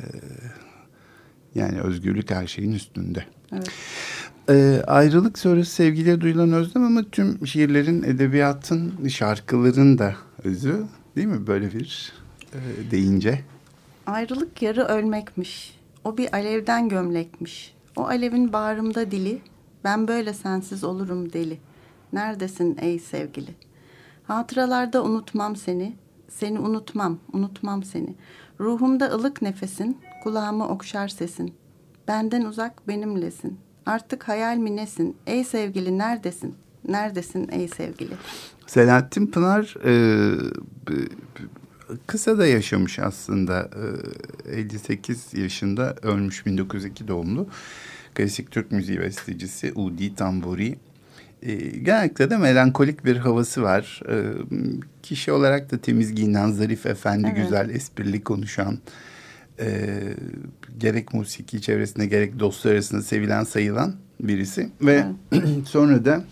yani 1.54 1.80
özgürlük 1.80 2.30
her 2.30 2.46
şeyin 2.46 2.72
üstünde. 2.72 3.24
Evet. 3.52 3.70
Ee, 4.50 4.82
ayrılık 4.86 5.38
sonrası 5.38 5.70
sevgiliye 5.70 6.20
duyulan 6.20 6.52
özlem 6.52 6.84
ama 6.84 7.02
tüm 7.12 7.46
şiirlerin, 7.46 8.02
edebiyatın, 8.02 9.08
şarkıların 9.08 9.98
da 9.98 10.14
özü 10.44 10.84
değil 11.16 11.26
mi 11.26 11.46
böyle 11.46 11.72
bir 11.72 12.12
e, 12.52 12.90
deyince? 12.90 13.40
Ayrılık 14.06 14.62
yarı 14.62 14.84
ölmekmiş. 14.84 15.78
O 16.04 16.16
bir 16.18 16.34
alevden 16.34 16.88
gömlekmiş. 16.88 17.74
O 17.96 18.06
alevin 18.06 18.52
bağrımda 18.52 19.10
dili, 19.10 19.38
ben 19.84 20.08
böyle 20.08 20.32
sensiz 20.32 20.84
olurum 20.84 21.32
deli. 21.32 21.58
Neredesin 22.12 22.76
ey 22.80 22.98
sevgili? 22.98 23.50
Hatıralarda 24.26 25.04
unutmam 25.04 25.56
seni, 25.56 25.96
seni 26.28 26.58
unutmam, 26.58 27.18
unutmam 27.32 27.82
seni. 27.82 28.14
Ruhumda 28.60 29.10
ılık 29.10 29.42
nefesin, 29.42 29.98
kulağımı 30.24 30.68
okşar 30.68 31.08
sesin. 31.08 31.54
Benden 32.08 32.44
uzak 32.44 32.88
benimlesin. 32.88 33.58
Artık 33.86 34.28
hayal 34.28 34.56
mi 34.56 34.76
nesin? 34.76 35.16
Ey 35.26 35.44
sevgili 35.44 35.98
neredesin? 35.98 36.54
Neredesin 36.88 37.48
ey 37.52 37.68
sevgili? 37.68 38.14
Selahattin 38.66 39.26
Pınar 39.26 39.76
e, 39.84 39.94
kısa 42.06 42.38
da 42.38 42.46
yaşamış 42.46 42.98
aslında. 42.98 43.70
58 44.50 45.26
ee, 45.34 45.40
yaşında 45.40 45.96
ölmüş 46.02 46.46
1902 46.46 47.08
doğumlu. 47.08 47.46
Klasik 48.14 48.50
Türk 48.50 48.72
müziği 48.72 49.00
bestecisi 49.00 49.72
Udi 49.74 50.14
Tamburi. 50.14 50.78
Ee, 51.42 51.54
genellikle 51.54 52.30
de 52.30 52.36
melankolik 52.36 53.04
bir 53.04 53.16
havası 53.16 53.62
var. 53.62 54.00
Ee, 54.08 54.32
kişi 55.02 55.32
olarak 55.32 55.70
da 55.70 55.78
temiz 55.78 56.14
giyinen, 56.14 56.50
zarif, 56.50 56.86
efendi, 56.86 57.26
evet. 57.26 57.44
güzel, 57.44 57.70
esprili 57.70 58.24
konuşan... 58.24 58.78
E, 59.60 60.00
gerek 60.78 61.14
musiki 61.14 61.62
çevresinde 61.62 62.06
gerek 62.06 62.38
dostlar 62.38 62.72
arasında 62.72 63.02
sevilen 63.02 63.44
sayılan 63.44 63.94
birisi. 64.20 64.70
Ve 64.82 65.04
sonra 65.66 66.04
da 66.04 66.24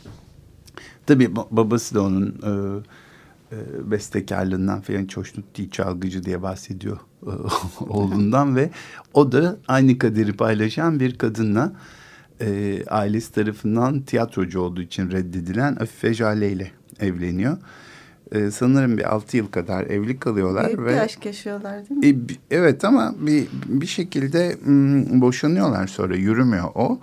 tabii 1.07 1.37
babası 1.37 1.95
da 1.95 2.03
onun... 2.03 2.27
E, 2.27 2.83
e, 3.53 3.91
bestekarlığından 3.91 4.81
falan 4.81 5.09
hoşnut 5.15 5.59
değil 5.59 5.71
çalgıcı 5.71 6.25
diye 6.25 6.43
bahsediyor 6.43 6.99
e, 7.27 7.33
oğlundan 7.89 8.57
ve 8.57 8.71
o 9.15 9.33
da 9.33 9.57
aynı 9.69 9.99
kaderi 9.99 10.33
paylaşan 10.33 11.01
bir 11.01 11.19
kadınla 11.19 11.73
e, 12.41 12.79
ailesi 12.87 13.33
tarafından 13.33 14.01
tiyatrocu 14.01 14.61
olduğu 14.61 14.83
için 14.83 15.11
reddedilen 15.11 15.77
Afife 15.77 16.15
Jale 16.15 16.53
ile 16.53 16.71
evleniyor. 17.01 17.59
E, 18.33 18.51
sanırım 18.51 18.99
bir 18.99 19.15
altı 19.15 19.37
yıl 19.37 19.47
kadar 19.47 19.83
evli 19.85 20.19
kalıyorlar. 20.19 20.67
Büyük 20.67 20.81
ve, 20.81 20.89
bir 20.89 20.99
aşk 20.99 21.27
yaşıyorlar 21.27 21.89
değil 21.89 22.15
mi? 22.15 22.29
E, 22.51 22.57
evet 22.57 22.85
ama 22.85 23.15
bir, 23.19 23.47
bir 23.67 23.87
şekilde 23.87 24.57
m, 24.65 25.21
boşanıyorlar 25.21 25.87
sonra 25.87 26.17
yürümüyor 26.17 26.69
o. 26.75 27.01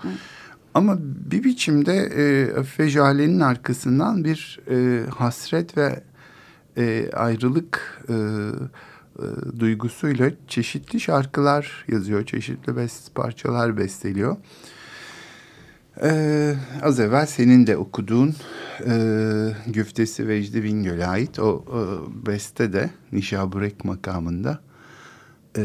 Ama 0.74 0.98
bir 1.02 1.44
biçimde 1.44 1.96
e, 1.96 2.54
Afife 2.60 2.90
Jale'nin 2.90 3.40
arkasından 3.40 4.24
bir 4.24 4.60
e, 4.72 5.10
hasret 5.10 5.78
ve 5.78 6.04
e, 6.78 7.10
ayrılık 7.14 8.02
e, 8.10 8.14
e, 8.14 9.60
duygusuyla 9.60 10.32
çeşitli 10.48 11.00
şarkılar 11.00 11.86
yazıyor. 11.88 12.26
Çeşitli 12.26 12.78
best 12.78 13.16
parçalar 13.16 13.78
besteliyor. 13.78 14.38
Ee, 16.04 16.56
az 16.82 17.00
evvel 17.00 17.26
senin 17.26 17.68
de 17.68 17.78
okuduğun 17.78 18.36
e, 18.86 18.94
güftesi 19.68 20.28
Vecdi 20.28 20.64
Bingöl'e 20.64 21.08
ait 21.08 21.40
o 21.40 21.64
e, 21.68 21.80
beste 22.26 22.74
de 22.74 22.90
Nişaburek 23.12 23.86
makamında 23.86 24.60
e, 25.58 25.64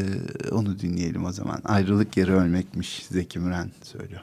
onu 0.50 0.78
dinleyelim 0.78 1.24
o 1.24 1.32
zaman. 1.32 1.60
Ayrılık 1.64 2.16
yeri 2.16 2.32
ölmekmiş 2.32 3.06
Zeki 3.10 3.38
Müren 3.38 3.70
söylüyor. 3.82 4.20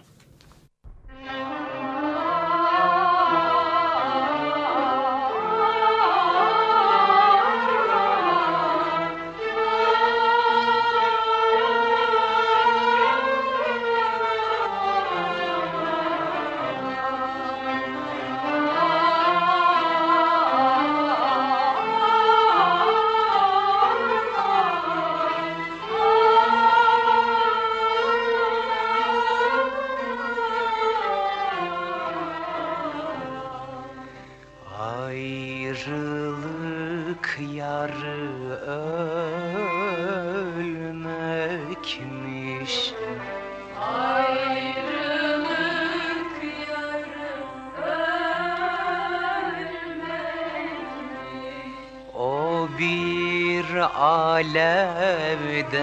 Alevden 54.41 55.77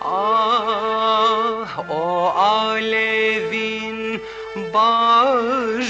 Ah 0.00 1.90
o 1.90 2.28
alevin 2.36 4.22
bağrımda 4.74 5.86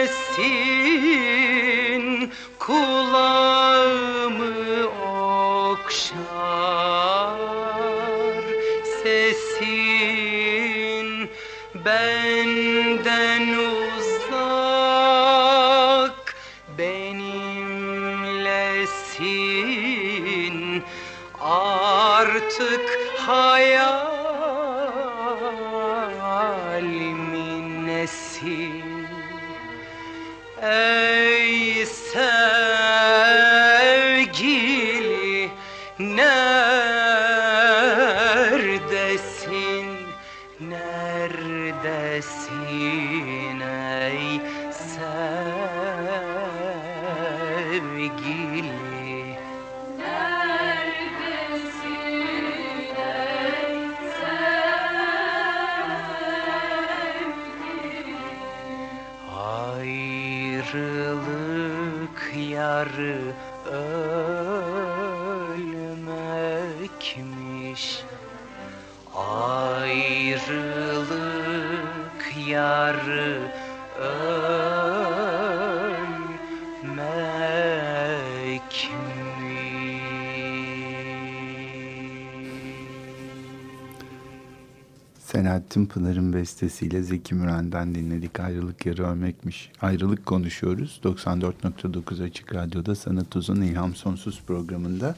Selahattin 85.32 85.86
Pınar'ın 85.86 86.34
bestesiyle 86.34 87.04
Zeki 87.04 87.36
Müren'den 87.36 87.96
dinledik. 87.96 88.40
Ayrılık 88.40 88.86
yarı 88.86 89.08
ölmekmiş. 89.08 89.72
Ayrılık 89.82 90.26
konuşuyoruz. 90.26 91.00
94.9 91.04 92.24
Açık 92.24 92.56
Radyo'da 92.56 92.96
Sanat 92.96 93.36
Uzun 93.36 93.62
İlham 93.62 93.96
Sonsuz 93.96 94.42
programında. 94.48 95.16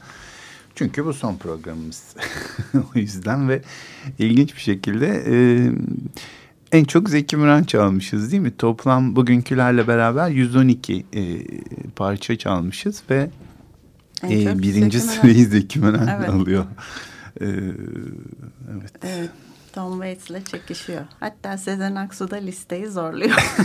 Çünkü 0.74 1.04
bu 1.04 1.12
son 1.12 1.36
programımız. 1.36 2.16
o 2.74 2.98
yüzden 2.98 3.48
ve 3.48 3.62
ilginç 4.18 4.54
bir 4.54 4.60
şekilde 4.60 5.24
e, 5.26 5.36
en 6.72 6.84
çok 6.84 7.10
Zeki 7.10 7.36
Müren 7.36 7.64
çalmışız 7.64 8.32
değil 8.32 8.42
mi? 8.42 8.56
Toplam 8.56 9.16
bugünkülerle 9.16 9.88
beraber 9.88 10.28
112 10.28 11.06
e, 11.14 11.38
parça 11.96 12.38
çalmışız 12.38 13.02
ve 13.10 13.30
e, 14.24 14.58
birinci 14.58 15.00
Zeki 15.00 15.44
Zeki 15.44 15.78
Müren 15.78 16.16
evet. 16.18 16.28
alıyor. 16.28 16.64
E, 17.40 17.46
evet. 18.72 18.92
Evet. 19.02 19.30
Tom 19.74 19.92
Waits'le 19.92 20.44
çekişiyor. 20.50 21.04
Hatta 21.20 21.58
Sezen 21.58 21.94
Aksu 21.94 22.30
da 22.30 22.36
listeyi 22.36 22.86
zorluyor. 22.86 23.56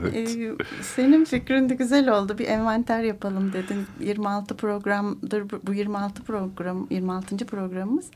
evet. 0.00 0.14
ee, 0.14 0.52
senin 0.82 1.24
fikrin 1.24 1.68
de 1.68 1.74
güzel 1.74 2.18
oldu. 2.18 2.38
Bir 2.38 2.46
envanter 2.46 3.02
yapalım 3.02 3.52
dedin. 3.52 3.86
26 4.00 4.56
programdır 4.56 5.44
bu 5.66 5.74
26 5.74 6.22
program 6.22 6.86
26. 6.90 7.36
programımız. 7.46 8.06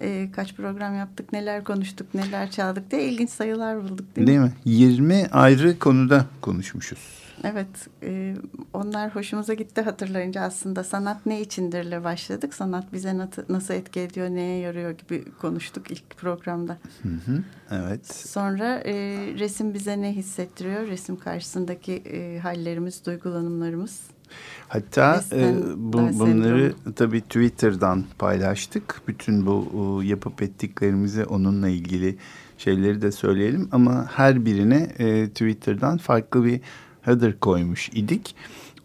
Ee, 0.00 0.28
kaç 0.36 0.54
program 0.54 0.96
yaptık, 0.96 1.32
neler 1.32 1.64
konuştuk, 1.64 2.14
neler 2.14 2.50
çaldık 2.50 2.90
diye 2.90 3.04
ilginç 3.04 3.30
sayılar 3.30 3.82
bulduk 3.82 4.16
değil, 4.16 4.26
değil 4.26 4.38
mi? 4.38 4.44
mi? 4.44 4.52
20 4.64 5.26
ayrı 5.32 5.78
konuda 5.78 6.26
konuşmuşuz. 6.40 7.25
Evet, 7.44 7.88
e, 8.02 8.34
onlar 8.72 9.14
hoşumuza 9.14 9.54
gitti 9.54 9.80
hatırlayınca 9.80 10.40
aslında 10.40 10.84
sanat 10.84 11.26
ne 11.26 11.40
içindirle 11.40 12.04
başladık. 12.04 12.54
Sanat 12.54 12.92
bize 12.92 13.18
nasıl 13.48 13.74
etki 13.74 14.00
ediyor, 14.00 14.28
neye 14.28 14.58
yarıyor 14.58 14.90
gibi 14.90 15.24
konuştuk 15.40 15.90
ilk 15.90 16.16
programda. 16.16 16.78
Hı 17.02 17.08
hı, 17.08 17.42
evet. 17.70 18.06
Sonra 18.14 18.74
e, 18.74 18.94
resim 19.38 19.74
bize 19.74 20.00
ne 20.00 20.12
hissettiriyor? 20.12 20.86
Resim 20.86 21.16
karşısındaki 21.16 21.92
e, 21.92 22.38
hallerimiz, 22.38 23.06
duygulanımlarımız. 23.06 24.00
Hatta 24.68 25.24
e, 25.32 25.54
bu, 25.76 25.98
bunları 25.98 26.74
tabii 26.96 27.20
Twitter'dan 27.20 28.04
paylaştık. 28.18 29.02
Bütün 29.08 29.46
bu 29.46 30.02
e, 30.02 30.06
yapıp 30.06 30.42
ettiklerimizi 30.42 31.24
onunla 31.24 31.68
ilgili 31.68 32.16
şeyleri 32.58 33.02
de 33.02 33.12
söyleyelim. 33.12 33.68
Ama 33.72 34.06
her 34.12 34.44
birine 34.44 34.88
e, 34.98 35.28
Twitter'dan 35.28 35.98
farklı 35.98 36.44
bir 36.44 36.60
header 37.06 37.40
koymuş 37.40 37.88
idik. 37.88 38.34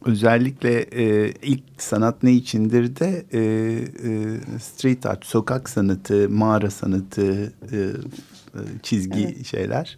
Özellikle 0.06 0.80
e, 0.82 1.34
ilk 1.42 1.64
sanat 1.78 2.24
ne 2.24 2.32
içindir 2.32 2.96
de 2.96 3.26
e, 3.34 3.40
e, 3.40 4.60
street 4.60 5.06
art, 5.06 5.26
sokak 5.26 5.70
sanatı, 5.70 6.30
mağara 6.30 6.70
sanatı, 6.70 7.54
e, 7.72 7.78
e 7.78 8.60
çizgi 8.84 9.24
evet. 9.24 9.46
şeyler. 9.46 9.98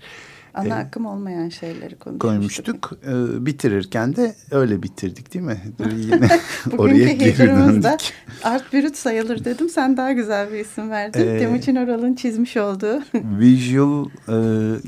Ana 0.54 0.68
e, 0.68 0.74
akım 0.74 1.06
olmayan 1.06 1.50
şeyleri 1.50 1.96
konuşmuştuk. 1.96 2.92
E, 3.08 3.46
bitirirken 3.46 4.16
de 4.16 4.36
öyle 4.52 4.84
bitirdik 4.84 5.34
değil 5.34 5.46
mi? 5.46 5.58
Yine 5.98 6.30
oraya 6.78 7.12
geri 7.14 7.38
döndük. 7.38 8.14
Art 8.44 8.74
Brut 8.74 8.96
sayılır 8.96 9.46
dedim. 9.46 9.70
Sen 9.70 9.98
daha 9.98 10.12
güzel 10.12 10.52
bir 10.52 10.60
isim 10.60 10.90
verdin. 10.90 11.28
Ee, 11.28 11.40
Timuçin 11.40 11.76
Oral'ın 11.76 12.16
çizmiş 12.16 12.58
olduğu. 12.58 13.00
visual 13.14 14.06
e, 14.28 14.36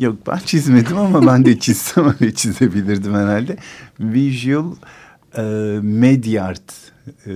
yok 0.03 0.15
ben 0.27 0.37
çizmedim 0.37 0.97
ama 0.97 1.27
ben 1.27 1.45
de 1.45 1.59
çizsem 1.59 2.13
öyle 2.21 2.33
çizebilirdim 2.33 3.13
herhalde. 3.13 3.57
Visual 3.99 4.75
e, 5.37 5.41
media 5.81 6.45
art. 6.45 6.73
E, 7.25 7.31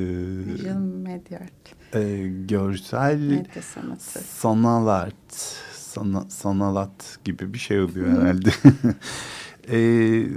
Visual 0.53 0.75
media 0.79 1.39
art. 1.39 1.95
E, 1.95 2.27
görsel 2.47 3.17
medya 3.19 3.61
sanatı. 3.61 4.19
sanal 4.39 4.87
art 4.87 5.59
sana, 5.89 6.25
sanalat 6.29 7.17
gibi 7.25 7.53
bir 7.53 7.57
şey 7.57 7.81
oluyor 7.81 8.07
herhalde. 8.07 8.49
ee, 9.71 10.27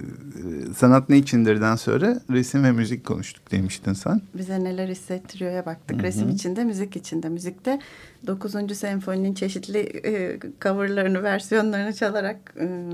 sanat 0.76 1.08
ne 1.08 1.18
içindirden 1.18 1.76
sonra 1.76 2.20
resim 2.30 2.64
ve 2.64 2.72
müzik 2.72 3.06
konuştuk 3.06 3.50
demiştin 3.50 3.92
sen. 3.92 4.22
Bize 4.34 4.64
neler 4.64 4.88
hissettiriyor'ya 4.88 5.66
baktık. 5.66 5.96
Hı-hı. 5.96 6.06
Resim 6.06 6.28
içinde, 6.28 6.64
müzik 6.64 6.96
içinde. 6.96 7.28
Müzikte 7.28 7.78
9. 8.26 8.76
senfoninin 8.78 9.34
çeşitli 9.34 9.78
e, 9.78 10.38
coverlarını, 10.60 11.22
versiyonlarını 11.22 11.92
çalarak 11.92 12.54
e, 12.60 12.86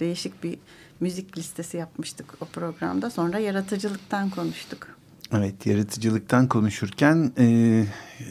değişik 0.00 0.44
bir 0.44 0.58
müzik 1.00 1.38
listesi 1.38 1.76
yapmıştık 1.76 2.34
o 2.40 2.44
programda. 2.44 3.10
Sonra 3.10 3.38
yaratıcılıktan 3.38 4.30
konuştuk. 4.30 4.88
Evet, 5.32 5.66
yaratıcılıktan 5.66 6.48
konuşurken 6.48 7.32
e, 7.38 7.44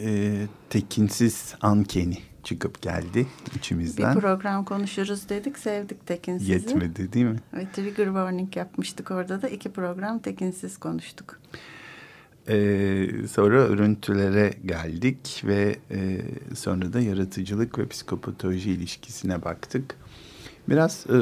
e, 0.00 0.34
tekinsiz 0.70 1.54
ankeni 1.60 2.18
çıkıp 2.46 2.82
geldi 2.82 3.26
içimizden. 3.56 4.16
Bir 4.16 4.20
program 4.20 4.64
konuşuruz 4.64 5.28
dedik, 5.28 5.58
sevdik 5.58 6.06
Tekinsiz'i. 6.06 6.52
Yetmedi 6.52 7.12
değil 7.12 7.26
mi? 7.26 7.40
Ve 7.54 7.66
trigger 7.72 8.04
warning 8.04 8.56
yapmıştık 8.56 9.10
orada 9.10 9.42
da 9.42 9.48
iki 9.48 9.72
program 9.72 10.18
Tekinsiz 10.18 10.78
konuştuk. 10.78 11.40
Ee, 12.48 13.08
sonra 13.30 13.58
örüntülere 13.58 14.54
geldik 14.66 15.42
ve 15.46 15.76
e, 15.90 16.20
sonra 16.54 16.92
da 16.92 17.00
yaratıcılık 17.00 17.78
ve 17.78 17.88
psikopatoloji 17.88 18.70
ilişkisine 18.70 19.44
baktık. 19.44 19.96
Biraz 20.68 21.06
e, 21.06 21.16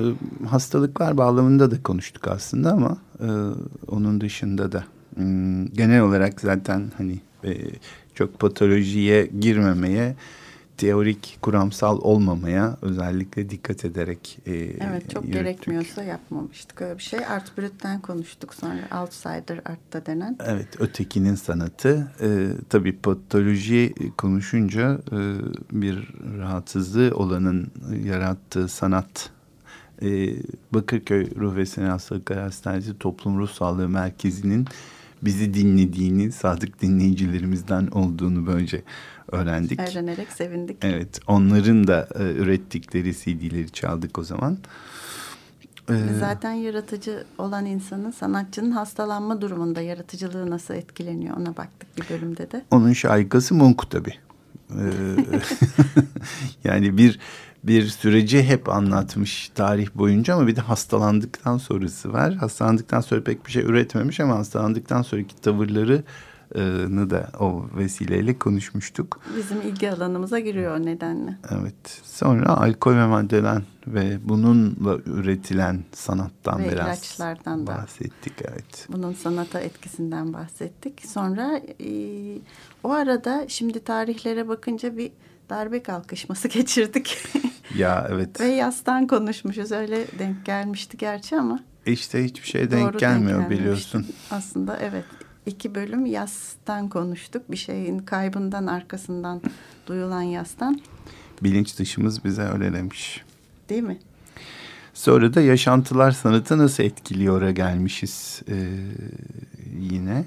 hastalıklar 0.47 1.17
bağlamında 1.17 1.71
da 1.71 1.83
konuştuk 1.83 2.29
aslında 2.29 2.73
ama 2.73 2.99
e, 3.21 3.29
onun 3.87 4.21
dışında 4.21 4.73
da 4.73 4.85
hmm, 5.15 5.67
genel 5.67 6.01
olarak 6.01 6.41
zaten 6.41 6.93
hani 6.97 7.21
e, 7.45 7.53
çok 8.15 8.41
patolojiye 8.41 9.27
girmemeye 9.27 10.17
teorik, 10.77 11.39
kuramsal 11.43 11.99
olmamaya 12.03 12.77
özellikle 12.83 13.51
dikkat 13.51 13.85
ederek 13.85 14.39
e, 14.47 14.53
Evet, 14.55 15.11
çok 15.11 15.25
yürüttük. 15.25 15.45
gerekmiyorsa 15.45 16.03
yapmamıştık 16.03 16.83
öyle 16.83 16.99
bir 16.99 17.03
şey. 17.03 17.27
Art 17.27 17.59
Brut'ten 17.59 18.01
konuştuk 18.01 18.55
sonra 18.55 19.01
Outsider 19.01 19.61
Art'ta 19.65 20.07
denen. 20.07 20.37
Evet, 20.47 20.81
ötekinin 20.81 21.35
sanatı. 21.35 22.13
E, 22.21 22.49
tabii 22.69 22.97
patoloji 22.97 23.95
konuşunca 24.19 24.99
e, 25.13 25.19
bir 25.73 26.09
rahatsızlığı 26.39 27.17
olanın 27.17 27.71
yarattığı 28.05 28.69
sanat 28.69 29.31
e, 30.03 30.35
Bakırköy 30.75 31.31
Ruh 31.37 31.57
ve 31.57 31.67
Sinir 31.67 31.89
Hastalıkları 31.89 32.41
Hastanesi 32.41 32.99
Toplum 32.99 33.39
Ruh 33.39 33.51
Sağlığı 33.51 33.89
Merkezi'nin 33.89 34.67
bizi 35.23 35.55
dinlediğini, 35.55 36.33
sadık 36.33 36.83
dinleyicilerimizden 36.83 37.87
olduğunu 37.87 38.47
böylece 38.47 38.83
öğrendik. 39.35 39.81
Öğrenerek 39.81 40.33
sevindik. 40.33 40.77
Evet, 40.83 41.21
onların 41.27 41.87
da 41.87 42.09
e, 42.15 42.23
ürettikleri 42.23 43.15
CD'leri 43.15 43.71
çaldık 43.71 44.19
o 44.19 44.25
zaman. 44.25 44.59
Ee, 45.91 45.95
Zaten 46.21 46.53
yaratıcı 46.53 47.25
olan 47.39 47.67
insanın, 47.67 48.11
sanatçının 48.11 48.71
hastalanma 48.71 49.41
durumunda 49.41 49.81
yaratıcılığı 49.81 50.51
nasıl 50.51 50.75
etkileniyor 50.75 51.37
ona 51.37 51.57
baktık 51.57 51.97
bir 51.97 52.15
bölümde 52.15 52.51
de. 52.51 52.65
Onun 52.71 52.93
şarkısı 52.93 53.55
Monk 53.55 53.91
tabii. 53.91 54.15
Ee, 54.71 54.91
yani 56.65 56.97
bir 56.97 57.19
bir 57.65 57.87
süreci 57.87 58.43
hep 58.43 58.69
anlatmış 58.69 59.49
tarih 59.55 59.89
boyunca 59.95 60.35
ama 60.35 60.47
bir 60.47 60.57
de 60.57 60.61
hastalandıktan 60.61 61.59
sonrası 61.59 62.13
var. 62.13 62.35
Hastalandıktan 62.35 63.01
sonra 63.01 63.25
pek 63.25 63.47
bir 63.47 63.53
şey 63.53 63.63
üretmemiş 63.63 64.21
ama 64.21 64.37
hastalandıktan 64.37 65.03
sonraki 65.03 65.37
tavırları 65.37 66.03
nı 66.97 67.11
da 67.11 67.31
o 67.41 67.67
vesileyle 67.77 68.39
konuşmuştuk. 68.39 69.21
Bizim 69.37 69.61
ilgi 69.61 69.91
alanımıza 69.91 70.39
giriyor 70.39 70.79
nedenle. 70.79 71.39
Evet. 71.51 72.01
Sonra 72.05 72.49
alkol 72.49 72.95
ve 72.95 73.07
maddeden 73.07 73.63
ve 73.87 74.19
bununla 74.23 74.99
üretilen 75.07 75.85
sanattan 75.93 76.65
ve 76.65 76.73
biraz 76.73 76.87
ilaçlardan 76.87 77.67
bahsettik. 77.67 78.45
Da 78.45 78.49
evet. 78.53 78.87
Bunun 78.89 79.13
sanata 79.13 79.61
etkisinden 79.61 80.33
bahsettik. 80.33 81.03
Sonra 81.07 81.61
e, 81.81 81.91
o 82.85 82.91
arada 82.91 83.45
şimdi 83.49 83.85
tarihlere 83.85 84.49
bakınca 84.49 84.97
bir 84.97 85.13
darbe 85.51 85.83
kalkışması 85.83 86.49
geçirdik. 86.59 87.19
ya 87.79 88.09
evet. 88.11 88.41
ve 88.41 88.47
yastan 88.47 89.07
konuşmuşuz. 89.07 89.73
Öyle 89.73 90.07
denk 90.19 90.47
gelmişti 90.47 90.97
gerçi 90.97 91.37
ama. 91.37 91.61
İşte 91.87 92.25
hiçbir 92.25 92.49
şey 92.49 92.71
denk 92.71 92.99
gelmiyor 92.99 93.41
denk 93.41 93.51
biliyorsun. 93.51 94.07
Aslında 94.31 94.77
evet 94.77 95.05
iki 95.47 95.75
bölüm 95.75 96.07
yastan 96.07 96.89
konuştuk. 96.89 97.51
Bir 97.51 97.57
şeyin 97.57 97.99
kaybından 97.99 98.67
arkasından 98.67 99.43
duyulan 99.87 100.23
yastan. 100.23 100.81
Bilinç 101.43 101.79
dışımız 101.79 102.25
bize 102.25 102.43
öyle 102.43 102.73
demiş. 102.73 103.25
Değil 103.69 103.83
mi? 103.83 103.99
Sonra 104.95 105.35
da 105.35 105.41
yaşantılar 105.41 106.11
sanatı 106.11 106.59
nasıl 106.59 106.83
etkiliyor'a 106.83 107.51
gelmişiz 107.51 108.43
ee, 108.49 108.55
yine 109.81 110.25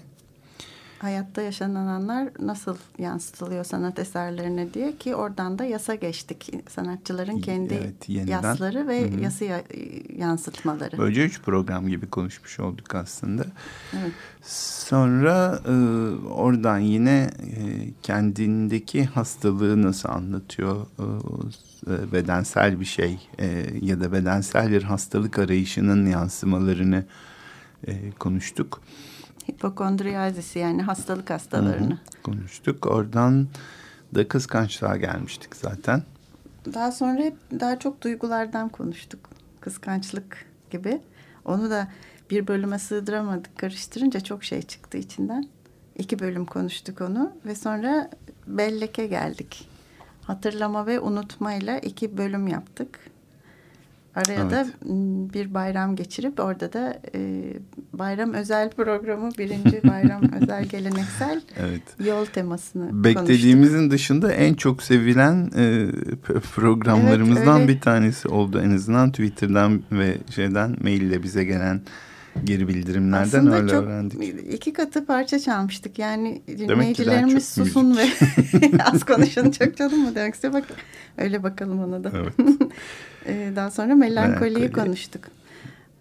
hayatta 1.00 1.42
yaşananlar 1.42 2.30
nasıl 2.40 2.78
yansıtılıyor 2.98 3.64
sanat 3.64 4.00
eserlerine 4.00 4.74
diye 4.74 4.98
ki 4.98 5.16
oradan 5.16 5.60
da 5.60 5.66
yasa 5.66 5.96
geçtik. 5.96 6.54
Sanatçıların 6.70 7.40
kendi 7.40 7.74
evet, 7.74 8.10
yasları 8.30 8.88
ve 8.88 9.12
Hı-hı. 9.12 9.20
yası 9.20 9.64
yansıtmaları. 10.18 10.98
Böylece 10.98 11.26
üç 11.26 11.42
program 11.42 11.88
gibi 11.88 12.10
konuşmuş 12.10 12.60
olduk 12.60 12.96
aslında. 12.96 13.46
Evet. 13.94 14.12
Sonra 14.88 15.60
e, 15.68 15.74
oradan 16.28 16.80
yine 16.80 17.30
e, 17.40 17.60
kendindeki 18.04 19.06
hastalığı 19.06 19.82
nasıl 19.82 20.10
anlatıyor? 20.10 20.88
E, 21.88 22.12
bedensel 22.12 22.80
bir 22.80 22.86
şey 22.86 23.28
e, 23.40 23.66
ya 23.82 24.00
da 24.00 24.12
bedensel 24.12 24.72
bir 24.72 24.84
hastalık 24.84 25.40
arayışının 25.40 26.06
yansımalarını 26.06 27.06
e, 27.88 28.12
konuştuk. 28.12 28.82
Hipokondriyazisi 29.50 30.60
yani 30.60 30.82
hastalık 30.82 31.30
hastalarını. 31.30 32.00
Konuştuk. 32.24 32.86
Oradan 32.86 33.48
da 34.16 34.28
kıskançlığa 34.28 34.98
gelmiştik 34.98 35.56
zaten. 35.56 36.04
Daha 36.74 36.92
sonra 36.92 37.22
hep 37.22 37.36
daha 37.60 37.80
çok 37.80 38.02
duygulardan 38.02 38.70
konuştuk. 38.70 39.20
Kıskançlık 39.62 40.46
gibi. 40.72 41.02
Onu 41.46 41.70
da 41.70 41.88
bir 42.30 42.48
bölüme 42.48 42.80
sığdıramadık. 42.80 43.58
Karıştırınca 43.58 44.20
çok 44.20 44.44
şey 44.44 44.62
çıktı 44.62 44.98
içinden. 44.98 45.48
İki 45.96 46.20
bölüm 46.20 46.46
konuştuk 46.46 47.02
onu 47.02 47.32
ve 47.46 47.56
sonra 47.56 48.10
belleke 48.48 49.08
geldik. 49.08 49.70
Hatırlama 50.24 50.86
ve 50.86 51.00
unutmayla 51.00 51.78
iki 51.78 52.18
bölüm 52.18 52.48
yaptık. 52.48 53.00
Araya 54.18 54.50
da 54.50 54.62
Evet. 54.62 54.68
m, 54.86 55.34
bir 55.34 55.54
bayram 55.54 55.96
geçirip 55.96 56.40
orada 56.40 56.74
da 56.74 57.00
e, 57.16 57.44
bayram 57.94 58.34
özel 58.34 58.70
programı 58.72 59.30
birinci 59.38 59.82
bayram 59.88 60.22
özel 60.42 60.66
geleneksel 60.66 61.42
Evet. 61.60 61.82
yol 62.06 62.26
temasını 62.26 62.90
konuştuk. 62.90 63.04
Beklediğimizin 63.06 63.92
dışında 63.92 64.32
en 64.34 64.54
çok 64.54 64.84
sevilen 64.84 65.52
e, 65.58 65.88
programlarımızdan 66.56 67.48
Evet, 67.60 67.70
öyle. 67.70 67.76
bir 67.76 67.82
tanesi 67.82 68.28
oldu. 68.28 68.62
En 68.66 68.72
azından 68.72 69.12
Twitter'dan 69.12 69.82
ve 69.92 70.18
şeyden 70.36 70.76
maille 70.84 71.24
bize 71.24 71.44
gelen 71.44 71.82
geri 72.44 72.68
bildirimlerden 72.68 73.24
Aslında 73.40 73.56
öyle 73.56 73.68
çok 73.72 73.84
öğrendik. 73.84 74.54
iki 74.54 74.74
katı 74.74 75.06
parça 75.06 75.40
çalmıştık. 75.40 76.00
Yani 76.00 76.42
dinleyicilerimiz 76.48 77.50
susun 77.50 77.98
ve 77.98 78.06
az 78.94 79.04
konuşun 79.06 79.52
çok 79.52 79.78
canım 79.78 80.00
mı 80.04 80.16
demek 80.16 80.36
istiyor. 80.36 80.54
Bak 80.54 80.64
öyle 81.18 81.44
bakalım 81.44 81.80
ona 81.84 82.04
da. 82.04 82.12
Evet. 82.16 82.34
Ee, 83.30 83.52
Daha 83.56 83.72
sonra 83.72 83.96
melankoliyi 83.96 84.56
Melankoli. 84.58 84.86
konuştuk. 84.86 85.22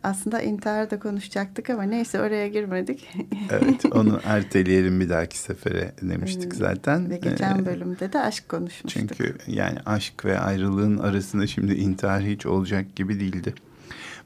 Aslında 0.02 0.40
intihar 0.42 0.90
da 0.90 0.98
konuşacaktık 0.98 1.70
ama 1.70 1.82
neyse 1.82 2.20
oraya 2.20 2.48
girmedik. 2.48 3.08
evet 3.50 3.84
onu 3.92 4.20
erteleyelim 4.24 5.00
bir 5.00 5.08
dahaki 5.08 5.38
sefere 5.38 5.92
demiştik 6.02 6.54
zaten. 6.54 7.10
Ve 7.10 7.16
geçen 7.16 7.58
Ee, 7.58 7.66
bölümde 7.66 8.12
de 8.12 8.20
aşk 8.20 8.48
konuşmuştuk. 8.48 9.02
Çünkü 9.16 9.34
yani 9.46 9.78
aşk 9.86 10.24
ve 10.24 10.38
ayrılığın 10.38 10.98
arasında 10.98 11.46
şimdi 11.46 11.74
intihar 11.74 12.22
hiç 12.22 12.46
olacak 12.46 12.96
gibi 12.96 13.20
değildi. 13.20 13.54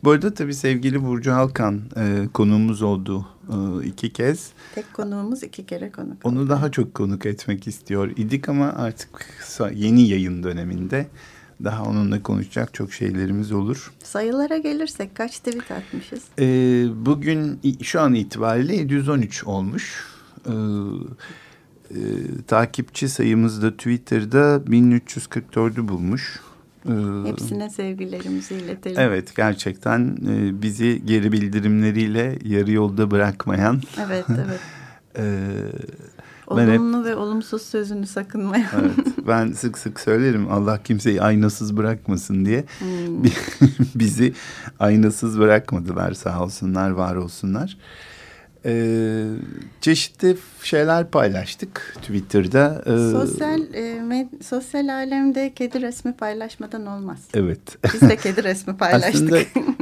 Bu 0.04 0.10
arada 0.10 0.34
tabii 0.34 0.54
sevgili 0.54 1.04
Burcu 1.04 1.32
Halkan 1.32 1.80
e, 1.96 2.28
konuğumuz 2.34 2.82
oldu 2.82 3.26
e, 3.48 3.86
iki 3.86 4.12
kez. 4.12 4.50
Tek 4.74 4.94
konuğumuz 4.94 5.42
iki 5.42 5.66
kere 5.66 5.92
konuk. 5.92 6.26
Onu 6.26 6.48
daha 6.48 6.70
çok 6.70 6.94
konuk 6.94 7.26
etmek 7.26 7.66
istiyor 7.66 8.10
idik 8.16 8.48
ama 8.48 8.72
artık 8.72 9.26
yeni 9.74 10.08
yayın 10.08 10.42
döneminde 10.42 11.06
daha 11.64 11.84
onunla 11.84 12.22
konuşacak 12.22 12.74
çok 12.74 12.92
şeylerimiz 12.92 13.52
olur. 13.52 13.92
Sayılara 14.02 14.58
gelirsek 14.58 15.14
kaç 15.14 15.38
tweet 15.38 15.70
atmışız? 15.70 16.22
E, 16.38 16.44
bugün 17.06 17.60
şu 17.82 18.00
an 18.00 18.14
itibariyle 18.14 18.76
713 18.76 19.44
olmuş. 19.44 20.04
E, 20.46 20.52
e, 21.90 22.00
takipçi 22.46 23.08
sayımız 23.08 23.62
da 23.62 23.70
Twitter'da 23.70 24.56
1344'ü 24.56 25.88
bulmuş. 25.88 26.40
E, 26.88 27.28
Hepsine 27.28 27.70
sevgilerimizi 27.70 28.54
iletelim. 28.54 28.96
Evet 29.00 29.36
gerçekten 29.36 30.16
e, 30.28 30.62
bizi 30.62 31.02
geri 31.06 31.32
bildirimleriyle 31.32 32.38
yarı 32.44 32.70
yolda 32.72 33.10
bırakmayan 33.10 33.80
Evet, 34.06 34.24
evet. 34.46 34.60
e, 35.18 35.22
ben 36.56 36.68
hep 36.68 36.80
Olumlu 36.80 37.04
ve 37.04 37.16
olumsuz 37.16 37.62
sözünü 37.62 38.06
sakınmayan. 38.06 38.66
evet, 38.80 39.06
ben 39.26 39.52
sık 39.52 39.78
sık 39.78 40.00
söylerim 40.00 40.52
Allah 40.52 40.82
kimseyi 40.82 41.22
aynasız 41.22 41.76
bırakmasın 41.76 42.44
diye 42.44 42.64
Hmm. 42.78 43.24
Bi- 43.24 43.32
bizi 43.94 44.32
aynasız 44.80 45.38
bırakmadılar 45.38 46.12
sağ 46.12 46.42
olsunlar 46.42 46.90
var 46.90 47.16
olsunlar. 47.16 47.76
E, 48.64 49.24
çeşitli 49.80 50.36
şeyler 50.62 51.10
paylaştık 51.10 51.94
Twitter'da. 52.02 52.82
E, 52.86 53.12
Sosyal 53.12 53.60
e, 53.74 53.80
med- 54.00 54.42
sosyal 54.42 54.88
alemde 54.88 55.52
kedi 55.54 55.82
resmi 55.82 56.12
paylaşmadan 56.12 56.86
olmaz. 56.86 57.18
Evet. 57.34 57.60
Biz 57.94 58.00
de 58.00 58.16
kedi 58.16 58.44
resmi 58.44 58.76
paylaştık. 58.78 59.14
Aslında 59.14 59.38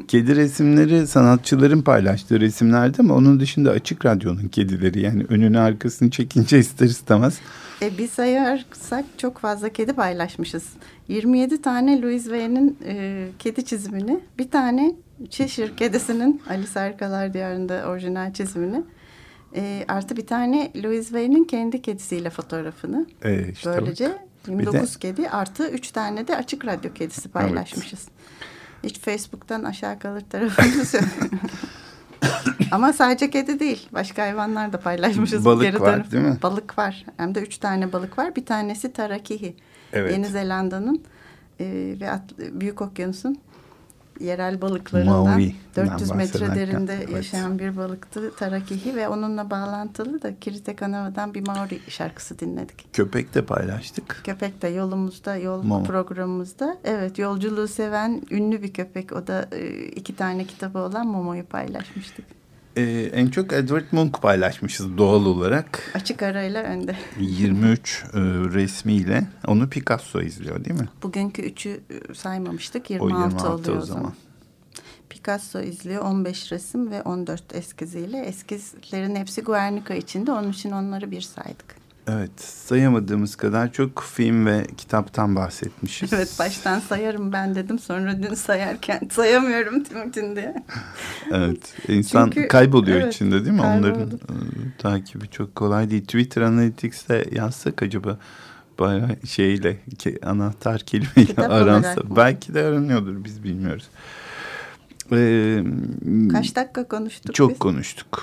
kedi 0.08 0.36
resimleri 0.36 1.06
sanatçıların 1.06 1.82
paylaştığı 1.82 2.40
resimlerdi 2.40 2.96
ama 3.00 3.14
onun 3.14 3.40
dışında 3.40 3.70
açık 3.70 4.06
radyonun 4.06 4.48
kedileri 4.48 5.00
yani 5.00 5.24
önünü 5.28 5.58
arkasını 5.58 6.10
çekince 6.10 6.58
ister 6.58 6.86
istemez. 6.86 7.38
E, 7.82 7.98
biz 7.98 8.10
sayarsak 8.10 9.04
çok 9.18 9.38
fazla 9.38 9.68
kedi 9.68 9.92
paylaşmışız. 9.92 10.64
27 11.08 11.62
tane 11.62 12.02
Louis 12.02 12.28
Vuitton'in 12.28 12.78
e, 12.84 13.28
kedi 13.38 13.64
çizimini, 13.64 14.20
bir 14.38 14.50
tane 14.50 14.94
Cheshire 15.30 15.76
kedisinin 15.76 16.42
Alice 16.50 16.80
Harikalar 16.80 17.32
Diyarı'nda 17.32 17.84
orijinal 17.88 18.32
çizimini, 18.32 18.82
e, 19.56 19.84
artı 19.88 20.16
bir 20.16 20.26
tane 20.26 20.72
Louis 20.84 21.12
Vuitton'in 21.12 21.44
kendi 21.44 21.82
kedisiyle 21.82 22.30
fotoğrafını. 22.30 23.06
Ee, 23.22 23.48
işte 23.52 23.70
bak. 23.70 23.80
Böylece 23.80 24.18
Bir 24.46 24.52
29 24.52 24.96
kedi 24.96 25.30
artı 25.30 25.68
3 25.68 25.90
tane 25.90 26.28
de 26.28 26.36
açık 26.36 26.66
radyo 26.66 26.92
kedisi 26.92 27.28
paylaşmışız. 27.28 28.08
Hiç 28.84 28.98
Facebook'tan 29.00 29.64
aşağı 29.64 29.98
kalır 29.98 30.22
tarafımız 30.30 30.94
yok. 30.94 31.04
Ama 32.72 32.92
sadece 32.92 33.30
kedi 33.30 33.60
değil. 33.60 33.88
Başka 33.92 34.22
hayvanlar 34.22 34.72
da 34.72 34.80
paylaşmışız. 34.80 35.44
Balık 35.44 35.62
geri 35.62 35.80
var, 35.80 35.96
dönüp. 35.96 36.12
değil 36.12 36.24
mi? 36.24 36.38
Balık 36.42 36.78
var. 36.78 37.04
Hem 37.16 37.34
de 37.34 37.40
üç 37.40 37.58
tane 37.58 37.92
balık 37.92 38.18
var. 38.18 38.36
Bir 38.36 38.46
tanesi 38.46 38.92
tarakihi. 38.92 39.56
Evet. 39.92 40.12
Yeni 40.12 40.26
Zelanda'nın 40.26 41.02
e, 41.60 41.94
ve 42.00 42.10
At- 42.10 42.38
Büyük 42.38 42.82
Okyanus'un 42.82 43.38
yerel 44.20 44.60
balıklarından 44.60 45.22
Maori'den 45.22 45.88
400 45.88 46.10
metre 46.10 46.54
derinde 46.54 46.94
evet. 46.94 47.10
yaşayan 47.10 47.58
bir 47.58 47.76
balıktı 47.76 48.36
tarakihi 48.36 48.96
ve 48.96 49.08
onunla 49.08 49.50
bağlantılı 49.50 50.22
da 50.22 50.40
Kirite 50.40 50.76
Kanava'dan 50.76 51.34
bir 51.34 51.46
Maori 51.46 51.80
şarkısı 51.88 52.38
dinledik. 52.38 52.94
Köpek 52.94 53.34
de 53.34 53.44
paylaştık. 53.44 54.20
Köpek 54.24 54.62
de 54.62 54.68
yolumuzda, 54.68 55.36
yol 55.36 55.62
Momo. 55.62 55.84
programımızda. 55.84 56.76
Evet, 56.84 57.18
yolculuğu 57.18 57.68
seven 57.68 58.22
ünlü 58.30 58.62
bir 58.62 58.72
köpek. 58.72 59.12
O 59.12 59.26
da 59.26 59.48
e, 59.52 59.84
iki 59.86 60.16
tane 60.16 60.44
kitabı 60.44 60.78
olan 60.78 61.06
Momo'yu 61.06 61.44
paylaşmıştık. 61.44 62.37
Ee, 62.78 63.10
en 63.12 63.26
çok 63.26 63.52
Edward 63.52 63.84
Munch 63.92 64.20
paylaşmışız 64.20 64.98
doğal 64.98 65.26
olarak. 65.26 65.92
Açık 65.94 66.22
arayla 66.22 66.62
önde. 66.62 66.96
23 67.20 68.04
e, 68.04 68.18
resmiyle 68.54 69.26
onu 69.46 69.68
Picasso 69.68 70.20
izliyor 70.20 70.64
değil 70.64 70.80
mi? 70.80 70.88
Bugünkü 71.02 71.42
üçü 71.42 71.80
e, 72.10 72.14
saymamıştık. 72.14 72.90
O 72.90 73.08
26, 73.08 73.14
26 73.14 73.52
oluyor 73.52 73.76
o 73.76 73.82
o 73.82 73.86
zaman. 73.86 74.00
zaman. 74.00 74.14
Picasso 75.08 75.60
izliyor 75.60 76.02
15 76.04 76.52
resim 76.52 76.90
ve 76.90 77.02
14 77.02 77.54
eskiziyle. 77.54 78.18
Eskizlerin 78.18 79.16
hepsi 79.16 79.42
Guernica 79.42 79.94
içinde. 79.94 80.32
Onun 80.32 80.50
için 80.50 80.70
onları 80.70 81.10
bir 81.10 81.20
saydık. 81.20 81.77
Evet 82.10 82.40
sayamadığımız 82.40 83.36
kadar 83.36 83.72
çok 83.72 84.02
film 84.02 84.46
ve 84.46 84.66
kitaptan 84.76 85.36
bahsetmişiz. 85.36 86.12
Evet 86.12 86.36
baştan 86.38 86.80
sayarım 86.80 87.32
ben 87.32 87.54
dedim. 87.54 87.78
Sonra 87.78 88.22
dün 88.22 88.34
sayarken 88.34 89.00
sayamıyorum 89.12 89.82
Timuçin 89.84 90.36
diye. 90.36 90.54
Evet. 91.32 91.74
İnsan 91.88 92.30
Çünkü- 92.30 92.48
kayboluyor 92.48 93.00
evet, 93.00 93.14
içinde 93.14 93.40
değil 93.44 93.54
mi? 93.54 93.62
Onların 93.62 93.94
kayboldu. 93.94 94.14
e, 94.14 94.78
takibi 94.78 95.28
çok 95.28 95.54
kolay 95.54 95.90
değil. 95.90 96.02
Twitter 96.04 96.42
Analytics'te 96.42 97.24
yazsak 97.32 97.82
acaba 97.82 98.18
bayağı 98.78 99.08
şeyle 99.26 99.78
ke- 99.96 100.26
anahtar 100.26 100.80
kelimeyle 100.80 101.24
Kitap 101.26 101.50
aransa 101.50 101.96
belki 102.16 102.54
de 102.54 102.64
aranıyordur 102.64 103.24
biz 103.24 103.44
bilmiyoruz. 103.44 103.88
Ee, 105.12 105.64
Kaç 106.32 106.56
dakika 106.56 106.88
konuştuk 106.88 107.34
çok 107.34 107.50
biz? 107.50 107.58
konuştuk. 107.58 108.22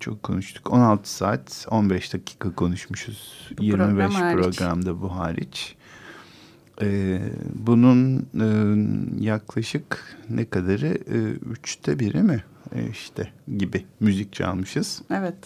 Çok 0.00 0.22
konuştuk. 0.22 0.72
16 0.72 1.10
saat 1.10 1.66
15 1.70 2.14
dakika 2.14 2.54
konuşmuşuz. 2.54 3.50
Bu 3.58 3.62
25 3.62 3.86
program 3.86 4.10
hariç. 4.10 4.58
programda 4.58 5.02
bu 5.02 5.16
hariç. 5.16 5.76
Ee, 6.82 7.20
bunun 7.54 8.18
e, 8.40 8.46
yaklaşık 9.24 10.16
ne 10.30 10.44
kadarı? 10.44 10.86
E, 10.86 11.18
üçte 11.32 11.98
biri 11.98 12.22
mi? 12.22 12.44
E, 12.74 12.90
işte 12.90 13.32
gibi 13.56 13.86
müzik 14.00 14.32
çalmışız. 14.32 15.02
Evet. 15.10 15.36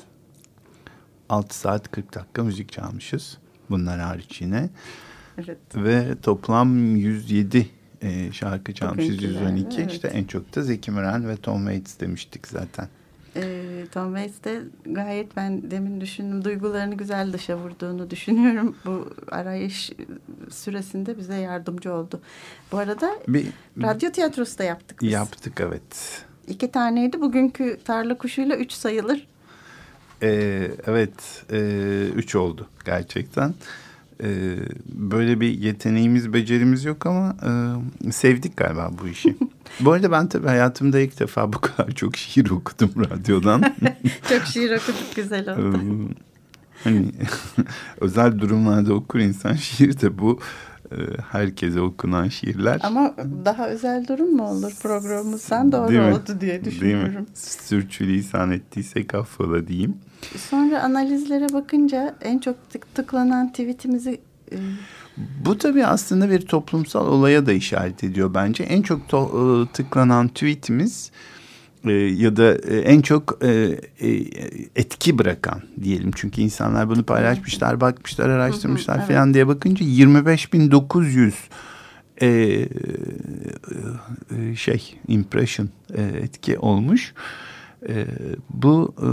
6 1.29 1.59
saat 1.59 1.91
40 1.91 2.15
dakika 2.15 2.45
müzik 2.45 2.73
çalmışız. 2.73 3.39
Bunlar 3.71 4.01
hariç 4.01 4.41
yine. 4.41 4.71
Evet. 5.39 5.59
Ve 5.77 6.17
toplam 6.23 6.97
107 6.97 7.69
e, 8.03 8.33
şarkı 8.33 8.75
çalmışız. 8.75 9.19
Bugünküler, 9.19 9.51
112. 9.51 9.81
evet. 9.81 9.93
İşte 9.93 10.09
en 10.09 10.25
çok 10.25 10.57
da 10.57 10.63
Zeki 10.63 10.91
Müren 10.91 11.29
ve 11.29 11.37
Tom 11.37 11.59
Waits 11.59 12.01
demiştik 12.01 12.47
zaten. 12.47 12.89
Ee, 13.37 13.85
Tom 13.93 14.15
Waits 14.17 14.45
de 14.45 14.61
gayet 14.87 15.37
ben 15.37 15.71
demin 15.71 16.01
düşündüm 16.01 16.45
duygularını 16.45 16.95
güzel 16.95 17.33
dışa 17.33 17.57
vurduğunu 17.59 18.11
düşünüyorum. 18.11 18.77
Bu 18.87 19.09
arayış 19.31 19.93
süresinde 20.51 21.19
bize 21.19 21.35
yardımcı 21.37 21.93
oldu. 21.95 22.21
Bu 22.73 22.79
arada 22.79 23.11
Bir 23.29 23.47
radyo 23.83 24.11
tiyatrosu 24.11 24.59
da 24.59 24.65
yaptık 24.65 24.99
biz. 25.03 25.13
yaptık 25.13 25.61
evet. 25.61 26.23
İki 26.49 26.71
taneydi. 26.71 27.21
Bugünkü 27.21 27.79
tarla 27.85 28.19
kuşuyla 28.19 28.57
üç 28.57 28.73
sayılır. 28.73 29.27
Ee, 30.23 30.71
evet, 30.87 31.45
e, 31.53 31.59
üç 32.17 32.35
oldu 32.35 32.69
gerçekten. 32.85 33.55
Ee, 34.25 34.57
böyle 34.87 35.41
bir 35.41 35.59
yeteneğimiz, 35.59 36.33
becerimiz 36.33 36.85
yok 36.85 37.07
ama 37.07 37.37
e, 38.09 38.13
sevdik 38.13 38.57
galiba 38.57 38.91
bu 39.03 39.09
işi. 39.09 39.37
Bu 39.81 39.93
arada 39.93 40.11
ben 40.13 40.27
tabii 40.29 40.47
hayatımda 40.47 41.01
ilk 41.01 41.21
defa 41.21 41.53
bu 41.53 41.61
kadar 41.61 41.91
çok 41.93 42.17
şiir 42.17 42.51
okudum 42.51 42.91
radyodan. 43.11 43.63
Çok 44.29 44.43
şiir 44.47 44.71
okuduk 44.71 45.17
güzel 45.17 45.53
oldu. 45.53 45.77
Ee, 45.77 46.15
hani 46.85 47.13
özel 48.01 48.39
durumlarda 48.39 48.95
okur 48.95 49.19
insan 49.19 49.55
şiir 49.55 50.01
de 50.01 50.19
bu 50.19 50.41
e, 50.93 50.97
herkese 51.33 51.81
okunan 51.81 52.29
şiirler. 52.29 52.81
Ama 52.83 53.15
daha 53.45 53.69
özel 53.69 54.07
durum 54.09 54.37
mu 54.37 54.49
olur 54.49 54.73
programımız? 54.83 55.43
Sen 55.43 55.73
doğru 55.73 55.89
Değil 55.89 56.01
mi? 56.01 56.07
oldu 56.15 56.41
diye 56.41 56.41
Değil 56.41 56.61
mi? 56.61 56.65
düşünüyorum. 56.65 57.27
Sürçülisan 57.35 58.51
ettiysek 58.51 59.15
affola 59.15 59.67
diyeyim. 59.69 59.95
Sonra 60.51 60.83
analizlere 60.83 61.47
bakınca 61.53 62.17
en 62.21 62.39
çok 62.39 62.71
tık 62.71 62.95
tıklanan 62.95 63.49
tweetimizi 63.51 64.21
e, 64.53 64.57
Bu 65.47 65.59
tabii 65.59 65.87
aslında 65.87 66.31
bir 66.31 66.41
toplumsal 66.41 67.07
olaya 67.07 67.47
da 67.47 67.53
işaret 67.53 68.05
ediyor 68.05 68.35
bence. 68.35 68.65
En 68.65 68.83
çok 68.83 69.01
e, 69.01 69.23
tıklanan 69.73 70.29
tweetimiz 70.29 71.11
e, 71.85 71.93
ya 71.93 72.37
da 72.37 72.55
e, 72.55 72.79
en 72.79 73.01
çok 73.01 73.39
e, 73.45 73.81
etki 74.77 75.19
bırakan 75.19 75.63
diyelim. 75.83 76.11
Çünkü 76.15 76.41
insanlar 76.41 76.89
bunu 76.89 77.05
paylaşmışlar, 77.05 77.81
bakmışlar, 77.81 78.29
araştırmışlar 78.29 78.97
evet. 78.97 79.09
falan 79.09 79.35
diye 79.35 79.49
bakınca 79.49 79.87
25.900 79.87 81.33
e, 82.21 82.27
e, 82.27 82.69
e, 84.37 84.57
şey 84.57 84.95
impression 85.09 85.69
e, 85.95 86.03
etki 86.03 86.59
olmuş. 86.59 87.15
E, 87.89 88.07
bu 88.51 88.95
e, 88.99 89.07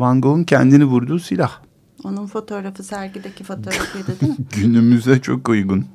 Van 0.00 0.20
Gogh'un 0.20 0.44
kendini 0.44 0.84
vurduğu 0.84 1.18
silah. 1.18 1.60
onun 2.04 2.26
fotoğrafı 2.26 2.82
sergideki 2.82 3.44
fotoğrafıydı 3.44 4.20
değil 4.20 4.32
mi? 4.38 4.44
Günümüze 4.56 5.20
çok 5.20 5.48
uygun. 5.48 5.86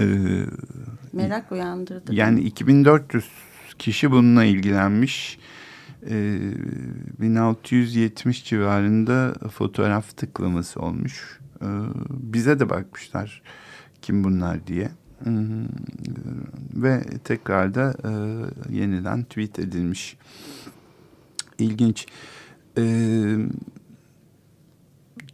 E, 0.00 0.04
Merak 1.12 1.52
uyandırdı. 1.52 2.14
yani 2.14 2.40
2400 2.40 3.24
kişi 3.78 4.10
bununla 4.10 4.44
ilgilenmiş. 4.44 5.38
E, 6.10 6.38
1670 7.20 8.44
civarında 8.44 9.34
fotoğraf 9.48 10.16
tıklaması 10.16 10.80
olmuş. 10.80 11.40
E, 11.62 11.66
bize 12.10 12.58
de 12.60 12.70
bakmışlar 12.70 13.42
kim 14.02 14.24
bunlar 14.24 14.66
diye. 14.66 14.90
Ve 16.74 17.02
tekrar 17.24 17.74
da 17.74 17.94
e, 18.04 18.10
yeniden 18.74 19.22
tweet 19.24 19.58
edilmiş. 19.58 20.16
İlginç. 21.62 22.06
Ee, 22.78 23.36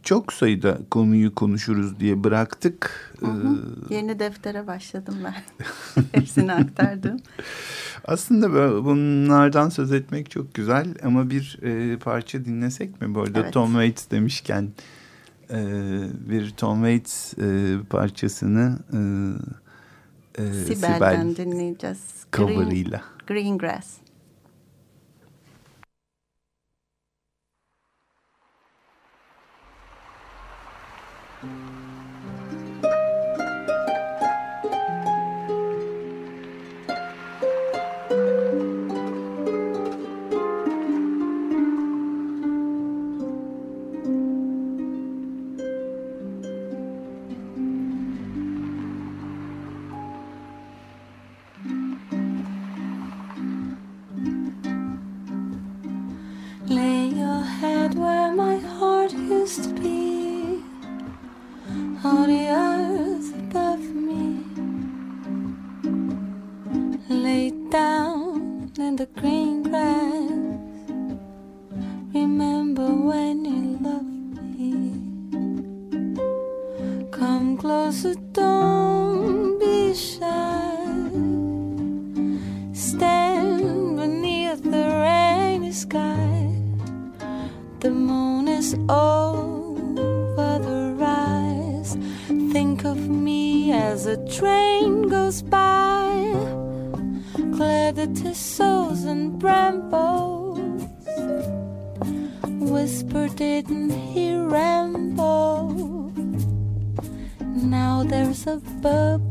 çok 0.03 0.33
sayıda 0.33 0.79
konuyu 0.91 1.35
konuşuruz 1.35 1.99
diye 1.99 2.23
bıraktık. 2.23 3.13
Hı 3.19 3.25
hı. 3.25 3.57
Ee, 3.89 3.95
Yeni 3.95 4.19
deftere 4.19 4.67
başladım 4.67 5.15
ben. 5.23 5.63
Hepsini 6.11 6.53
aktardım. 6.53 7.17
aslında 8.05 8.53
bunlardan 8.85 9.69
söz 9.69 9.91
etmek 9.91 10.31
çok 10.31 10.53
güzel 10.53 10.87
ama 11.03 11.29
bir 11.29 11.59
e, 11.61 11.97
parça 11.97 12.45
dinlesek 12.45 13.01
mi? 13.01 13.15
Bu 13.15 13.21
arada 13.21 13.39
Evet. 13.39 13.53
Tom 13.53 13.71
Waits 13.71 14.11
demişken 14.11 14.69
e, 15.51 15.57
bir 16.29 16.49
Tom 16.49 16.75
Waits 16.77 17.33
e, 17.37 17.77
parçasını 17.89 18.79
e, 20.37 20.43
e, 20.43 20.53
Sibel'den 20.53 21.35
dinleyeceğiz. 21.35 21.99
Green, 22.31 22.47
cover'ıyla. 22.47 23.01
Green 23.27 23.57
Grass. 23.57 23.87
Mm-hmm. 31.43 31.78
Green 69.15 69.63
grass. 69.63 70.31
Remember 72.13 72.87
when 72.87 73.45
you 73.45 73.77
loved 73.81 74.41
me. 74.57 74.73
Come 77.11 77.57
closer, 77.57 78.15
don't 78.33 79.59
be 79.59 79.93
shy. 79.93 80.75
Stand 82.73 83.97
beneath 83.97 84.63
the 84.63 84.85
rainy 85.03 85.71
sky. 85.71 86.53
The 87.79 87.91
moon 87.91 88.47
is 88.47 88.73
over 88.89 90.59
the 90.59 90.95
rise. 90.97 91.97
Think 92.51 92.85
of 92.85 92.97
me 93.09 93.71
as 93.71 94.05
a 94.05 94.17
train 94.27 94.68
the 97.99 98.07
thistles 98.21 99.03
and 99.03 99.37
brambles. 99.37 100.57
Whisper, 102.71 103.27
didn't 103.27 103.89
he 103.89 104.37
ramble? 104.37 106.13
Now 107.41 108.05
there's 108.05 108.47
a 108.47 108.61
bubble 108.81 109.28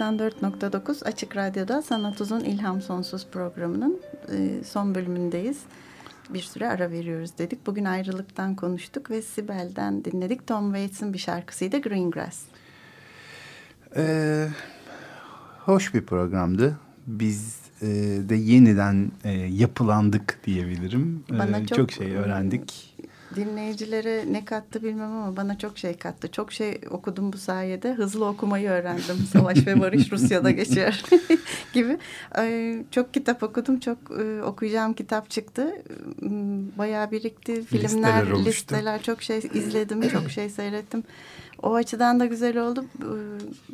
94.9 0.00 1.04
Açık 1.04 1.36
Radyo'da 1.36 1.82
Sanat 1.82 2.20
Uzun 2.20 2.40
İlham 2.40 2.82
Sonsuz 2.82 3.26
programının 3.26 4.00
e, 4.32 4.64
son 4.64 4.94
bölümündeyiz. 4.94 5.58
Bir 6.30 6.42
süre 6.42 6.68
ara 6.68 6.90
veriyoruz 6.90 7.38
dedik. 7.38 7.66
Bugün 7.66 7.84
ayrılıktan 7.84 8.54
konuştuk 8.54 9.10
ve 9.10 9.22
Sibel'den 9.22 10.04
dinledik. 10.04 10.46
Tom 10.46 10.72
Waits'in 10.72 11.12
bir 11.12 11.18
şarkısıydı 11.18 11.78
Green 11.78 12.10
Grass. 12.10 12.42
Ee, 13.96 14.48
hoş 15.60 15.94
bir 15.94 16.02
programdı. 16.06 16.78
Biz 17.06 17.56
e, 17.82 17.86
de 18.28 18.34
yeniden 18.34 19.12
e, 19.24 19.32
yapılandık 19.32 20.38
diyebilirim. 20.44 21.24
Bana 21.30 21.58
Ee, 21.58 21.66
çok, 21.66 21.78
çok 21.78 21.92
şey 21.92 22.16
öğrendik. 22.16 22.96
Dinleyicilere 23.36 24.24
ne 24.32 24.44
kattı 24.44 24.82
bilmem 24.82 25.12
ama 25.12 25.36
bana 25.36 25.58
çok 25.58 25.78
şey 25.78 25.96
kattı. 25.96 26.30
Çok 26.32 26.52
şey 26.52 26.80
okudum 26.90 27.32
bu 27.32 27.38
sayede. 27.38 27.92
Hızlı 27.92 28.26
okumayı 28.26 28.68
öğrendim. 28.70 29.16
Savaş 29.32 29.66
ve 29.66 29.80
Barış 29.80 30.12
Rusya'da 30.12 30.50
geçiyor 30.50 31.00
gibi. 31.72 31.98
Çok 32.90 33.14
kitap 33.14 33.42
okudum. 33.42 33.80
Çok 33.80 33.98
e, 34.20 34.42
okuyacağım 34.42 34.92
kitap 34.94 35.30
çıktı. 35.30 35.82
Hmm, 36.18 36.78
Bayağı 36.78 37.10
birikti. 37.10 37.64
Filmler, 37.64 37.84
Listeler 37.84 38.30
oluştu. 38.30 38.48
listeler. 38.50 39.02
Çok 39.02 39.22
şey 39.22 39.38
izledim. 39.54 40.08
Çok 40.08 40.30
şey 40.30 40.50
seyrettim. 40.50 41.02
O 41.62 41.74
açıdan 41.74 42.20
da 42.20 42.26
güzel 42.26 42.58
oldu. 42.58 42.84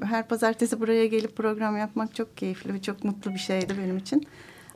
Her 0.03 0.29
pazartesi 0.29 0.81
buraya 0.81 1.07
gelip 1.07 1.37
program 1.37 1.77
yapmak 1.77 2.15
çok 2.15 2.37
keyifli 2.37 2.75
ve 2.75 2.83
çok 2.83 3.05
mutlu 3.05 3.31
bir 3.31 3.39
şeydi 3.39 3.75
benim 3.85 3.97
için. 3.97 4.27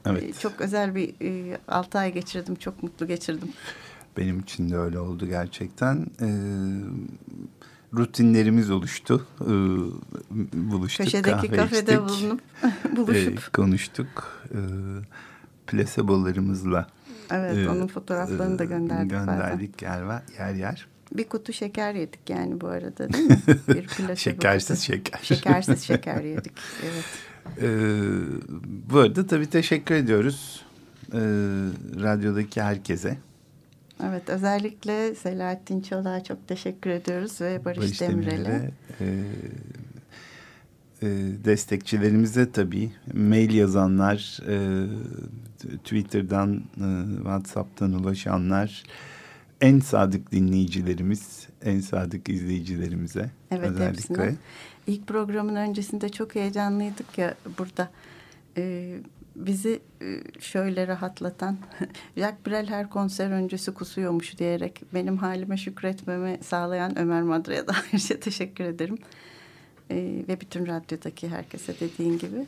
Evet. 0.06 0.40
Çok 0.40 0.60
özel 0.60 0.94
bir 0.94 1.14
e, 1.22 1.58
altı 1.68 1.98
ay 1.98 2.12
geçirdim. 2.14 2.54
Çok 2.54 2.82
mutlu 2.82 3.06
geçirdim. 3.06 3.48
Benim 4.16 4.40
için 4.40 4.70
de 4.70 4.76
öyle 4.76 4.98
oldu 4.98 5.26
gerçekten. 5.26 6.06
Ee, 6.20 6.26
rutinlerimiz 7.96 8.70
oluştu. 8.70 9.26
Ee, 9.40 9.46
buluştuk 10.52 11.04
Köşedeki 11.06 11.30
kahve 11.36 11.56
kafede 11.56 11.92
içtik. 11.92 12.08
bulunup 12.08 12.40
buluşup. 12.96 13.52
konuştuk. 13.52 14.40
Ee, 14.54 14.58
plasebolarımızla 15.66 16.86
evet 17.30 17.56
e, 17.58 17.68
onun 17.70 17.86
fotoğraflarını 17.86 18.58
da 18.58 18.64
e, 18.64 18.66
gönderdik, 18.66 19.10
zaten. 19.12 19.26
gönderdik 19.26 19.82
yer, 19.82 20.02
yer 20.38 20.54
yer. 20.54 20.86
Bir 21.14 21.24
kutu 21.28 21.52
şeker 21.52 21.94
yedik 21.94 22.30
yani 22.30 22.60
bu 22.60 22.66
arada 22.68 23.12
değil 23.12 23.24
mi? 23.24 23.38
Bir 23.68 23.86
plasebo 23.86 24.16
Şekersiz 24.16 24.78
kutu. 24.78 24.92
şeker. 24.92 25.20
Şekersiz 25.22 25.82
şeker 25.82 26.22
yedik. 26.24 26.52
Evet. 26.84 27.04
Ee, 27.62 28.00
bu 28.90 28.98
arada 28.98 29.26
tabii 29.26 29.46
teşekkür 29.50 29.94
ediyoruz 29.94 30.64
ee, 31.12 31.18
radyodaki 32.02 32.62
herkese. 32.62 33.18
Evet 34.08 34.28
özellikle 34.28 35.14
Selahattin 35.14 35.80
Çolak'a 35.80 36.24
çok 36.24 36.48
teşekkür 36.48 36.90
ediyoruz 36.90 37.40
ve 37.40 37.64
Barış, 37.64 37.78
Barış 37.78 38.00
Demirel'e. 38.00 38.70
E, 39.00 39.04
e, 41.02 41.08
destekçilerimize 41.44 42.52
tabii 42.52 42.92
mail 43.14 43.54
yazanlar, 43.54 44.40
e, 44.48 44.86
Twitter'dan, 45.76 46.62
e, 46.76 47.16
WhatsApp'tan 47.16 47.92
ulaşanlar, 47.92 48.82
en 49.60 49.80
sadık 49.80 50.32
dinleyicilerimiz, 50.32 51.48
en 51.62 51.80
sadık 51.80 52.28
izleyicilerimize 52.28 53.30
Evet 53.50 53.70
özellikle. 53.70 53.88
hepsine. 53.88 54.34
İlk 54.86 55.06
programın 55.06 55.56
öncesinde 55.56 56.08
çok 56.08 56.34
heyecanlıydık 56.34 57.18
ya 57.18 57.34
burada. 57.58 57.90
Ee, 58.56 58.98
bizi 59.36 59.80
e, 60.02 60.40
şöyle 60.40 60.86
rahatlatan 60.86 61.56
Jack 62.16 62.46
Brel 62.46 62.66
her 62.66 62.90
konser 62.90 63.30
öncesi 63.30 63.74
kusuyormuş 63.74 64.38
diyerek 64.38 64.82
benim 64.94 65.16
halime 65.16 65.56
şükretmemi 65.56 66.38
sağlayan 66.42 66.98
Ömer 66.98 67.22
Madra'ya 67.22 67.68
da 67.68 67.72
ayrıca 67.92 68.20
teşekkür 68.20 68.64
ederim. 68.64 68.98
Ee, 69.90 70.24
ve 70.28 70.40
bütün 70.40 70.66
radyodaki 70.66 71.28
herkese 71.28 71.80
dediğin 71.80 72.18
gibi. 72.18 72.46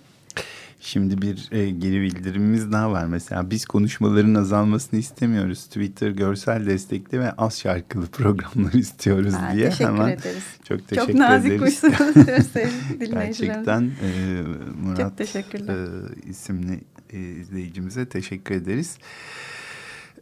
Şimdi 0.81 1.23
bir 1.23 1.49
e, 1.53 1.71
geri 1.71 2.01
bildirimimiz 2.01 2.73
daha 2.73 2.93
var. 2.93 3.05
Mesela 3.07 3.51
biz 3.51 3.65
konuşmaların 3.67 4.35
azalmasını 4.35 5.01
istemiyoruz. 5.01 5.65
Twitter 5.67 6.11
görsel 6.11 6.67
destekli 6.67 7.21
ve 7.21 7.33
az 7.33 7.59
şarkılı 7.61 8.07
programlar 8.13 8.73
istiyoruz 8.73 9.35
Ha, 9.35 9.53
diye. 9.55 9.71
teşekkür 9.71 9.85
Hemen 9.91 10.09
ederiz. 10.09 10.43
Çok 10.65 10.89
teşekkür 10.89 11.13
Çok 11.13 11.21
nazik 11.21 11.53
ederiz. 11.53 11.81
kuşsunuz 11.81 12.15
sevgili 12.53 13.01
dinleyicilerimiz. 13.11 13.39
Gerçekten 13.41 13.83
e, 13.83 14.43
Murat 14.83 14.99
Çok 15.01 15.19
teşekkürler. 15.19 15.75
e, 15.75 16.31
isimli 16.31 16.81
e, 17.11 17.19
izleyicimize 17.21 18.07
teşekkür 18.09 18.55
ederiz. 18.55 18.99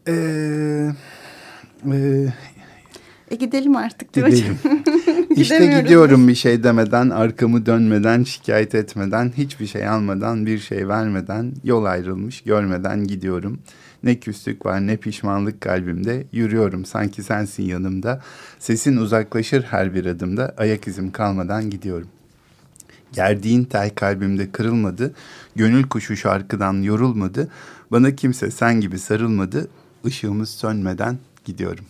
E, 0.08 0.12
e, 1.92 2.26
E 3.30 3.34
gidelim 3.36 3.76
artık 3.76 4.14
diyor. 4.14 4.28
gidelim. 4.28 4.58
İşte 5.36 5.80
gidiyorum 5.80 6.28
bir 6.28 6.34
şey 6.34 6.62
demeden, 6.62 7.10
arkamı 7.10 7.66
dönmeden, 7.66 8.22
şikayet 8.22 8.74
etmeden, 8.74 9.32
hiçbir 9.36 9.66
şey 9.66 9.88
almadan, 9.88 10.46
bir 10.46 10.58
şey 10.58 10.88
vermeden, 10.88 11.52
yol 11.64 11.84
ayrılmış 11.84 12.40
görmeden 12.40 13.06
gidiyorum. 13.06 13.58
Ne 14.02 14.14
küslük 14.14 14.66
var 14.66 14.86
ne 14.86 14.96
pişmanlık 14.96 15.60
kalbimde, 15.60 16.26
yürüyorum 16.32 16.84
sanki 16.84 17.22
sensin 17.22 17.62
yanımda. 17.62 18.22
Sesin 18.58 18.96
uzaklaşır 18.96 19.62
her 19.62 19.94
bir 19.94 20.06
adımda, 20.06 20.54
ayak 20.56 20.88
izim 20.88 21.12
kalmadan 21.12 21.70
gidiyorum. 21.70 22.08
Gerdiğin 23.12 23.64
tel 23.64 23.90
kalbimde 23.90 24.50
kırılmadı, 24.50 25.14
gönül 25.56 25.88
kuşu 25.88 26.16
şarkıdan 26.16 26.82
yorulmadı, 26.82 27.48
bana 27.90 28.16
kimse 28.16 28.50
sen 28.50 28.80
gibi 28.80 28.98
sarılmadı, 28.98 29.68
ışığımız 30.06 30.48
sönmeden 30.50 31.18
gidiyorum. 31.44 31.84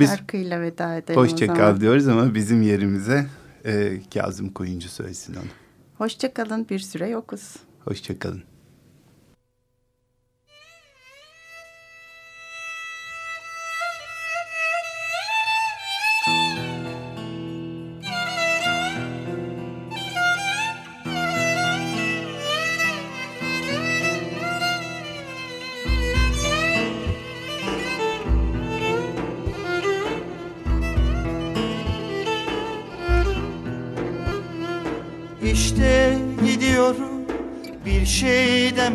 Biz- 0.00 0.10
Şarkıyla 0.10 0.60
veda 0.60 0.94
edelim 0.96 1.20
o 1.20 1.22
Hoşça 1.24 1.46
zaman. 1.46 1.56
kal 1.60 1.80
diyoruz 1.80 2.08
ama 2.08 2.34
bizim 2.34 2.62
yerimize 2.62 3.26
e, 3.64 4.00
Kazım 4.14 4.48
Koyuncu 4.48 4.88
söylesin 4.88 5.34
onu. 5.34 5.42
Hoşça 5.98 6.34
kalın 6.34 6.66
bir 6.70 6.78
süre 6.78 7.08
yokuz. 7.08 7.56
Hoşça 7.84 8.18
kalın. 8.18 8.42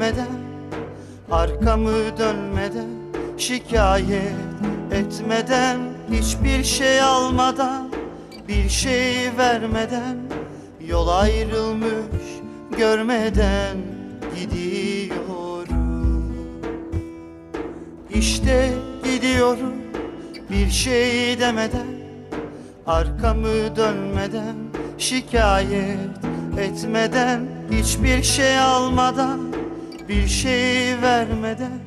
Demeden 0.02 0.42
Arkamı 1.32 2.18
dönmeden 2.18 2.90
şikayet 3.38 4.34
etmeden 4.92 5.80
Hiçbir 6.12 6.64
şey 6.64 7.02
almadan 7.02 7.92
bir 8.48 8.70
şey 8.70 9.38
vermeden 9.38 10.18
Yol 10.88 11.08
ayrılmış 11.08 12.26
görmeden 12.78 13.78
gidiyorum. 14.36 16.34
İşte 18.10 18.70
gidiyorum 19.04 19.74
bir 20.50 20.70
şey 20.70 21.40
demeden 21.40 21.88
Arkamı 22.88 23.76
dönmeden 23.76 24.56
şikayet 24.98 26.00
etmeden 26.60 27.42
Hiçbir 27.72 28.24
şey 28.24 28.60
almadan 28.60 29.51
bir 30.12 30.28
şey 30.28 31.02
vermeden 31.02 31.80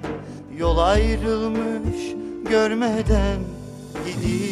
Yol 0.59 0.79
ayrılmış 0.79 2.15
görmeden 2.51 3.39
gidiyorum. 4.07 4.45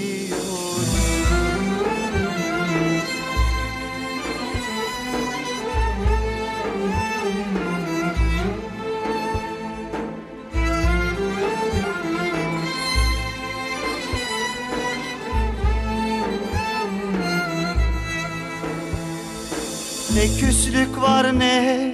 Ne 20.15 20.41
küslük 20.41 21.01
var 21.03 21.39
ne 21.39 21.92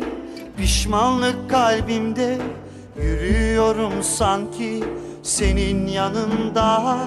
pişmanlık 0.89 1.51
kalbimde 1.51 2.39
Yürüyorum 3.03 4.03
sanki 4.03 4.85
senin 5.23 5.87
yanında. 5.87 6.99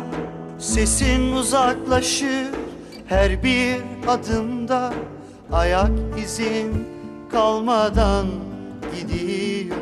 Sesim 0.60 1.34
uzaklaşır 1.34 2.48
her 3.06 3.44
bir 3.44 3.78
adımda. 4.08 4.94
Ayak 5.52 5.92
izin 6.24 6.88
kalmadan 7.32 8.28
gidiyorum. 8.96 9.82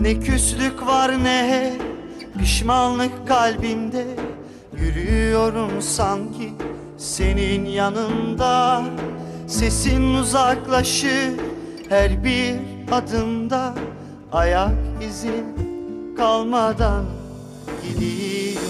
Ne 0.00 0.20
küslük 0.20 0.86
var 0.86 1.24
ne 1.24 1.72
pişmanlık 2.38 3.28
kalbimde. 3.28 4.06
Yürüyorum 4.76 5.82
sanki 5.82 6.52
senin 6.98 7.64
yanında 7.64 8.82
Sesin 9.46 10.14
uzaklaşır 10.14 11.32
her 11.88 12.24
bir 12.24 12.54
adımda. 12.92 13.74
Ayak 14.32 14.72
izin 15.08 15.44
kalmadan 16.16 17.04
gidiyor 17.82 18.62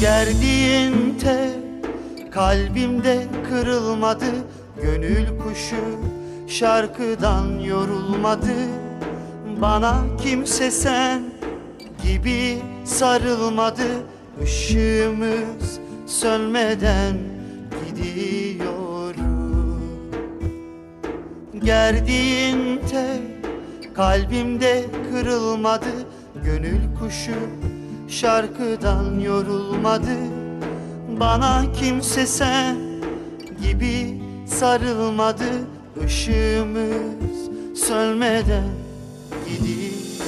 Gerdiğin 0.00 1.18
tel 1.18 1.52
kalbimde 2.30 3.26
kırılmadı. 3.48 4.24
Gönül 4.82 5.26
kuşu 5.38 5.98
şarkıdan 6.48 7.58
yorulmadı. 7.58 8.54
Bana 9.60 9.96
kimse 10.22 10.70
sen 10.70 11.22
gibi 12.02 12.58
sarılmadı. 12.84 14.06
Işığımız 14.44 15.80
sönmeden 16.06 17.16
gidiyorum 17.86 18.78
Gerdiğin 21.64 22.80
tel 22.90 23.20
kalbimde 23.94 24.84
kırılmadı. 25.10 25.92
Gönül 26.44 26.80
kuşu 27.00 27.67
şarkıdan 28.08 29.20
yorulmadı 29.20 30.38
Bana 31.20 31.72
kimse 31.72 32.26
sen 32.26 32.76
gibi 33.62 34.22
sarılmadı. 34.46 35.44
Işığımız 36.06 37.50
sönmeden 37.74 38.68
gidiyor 39.48 40.27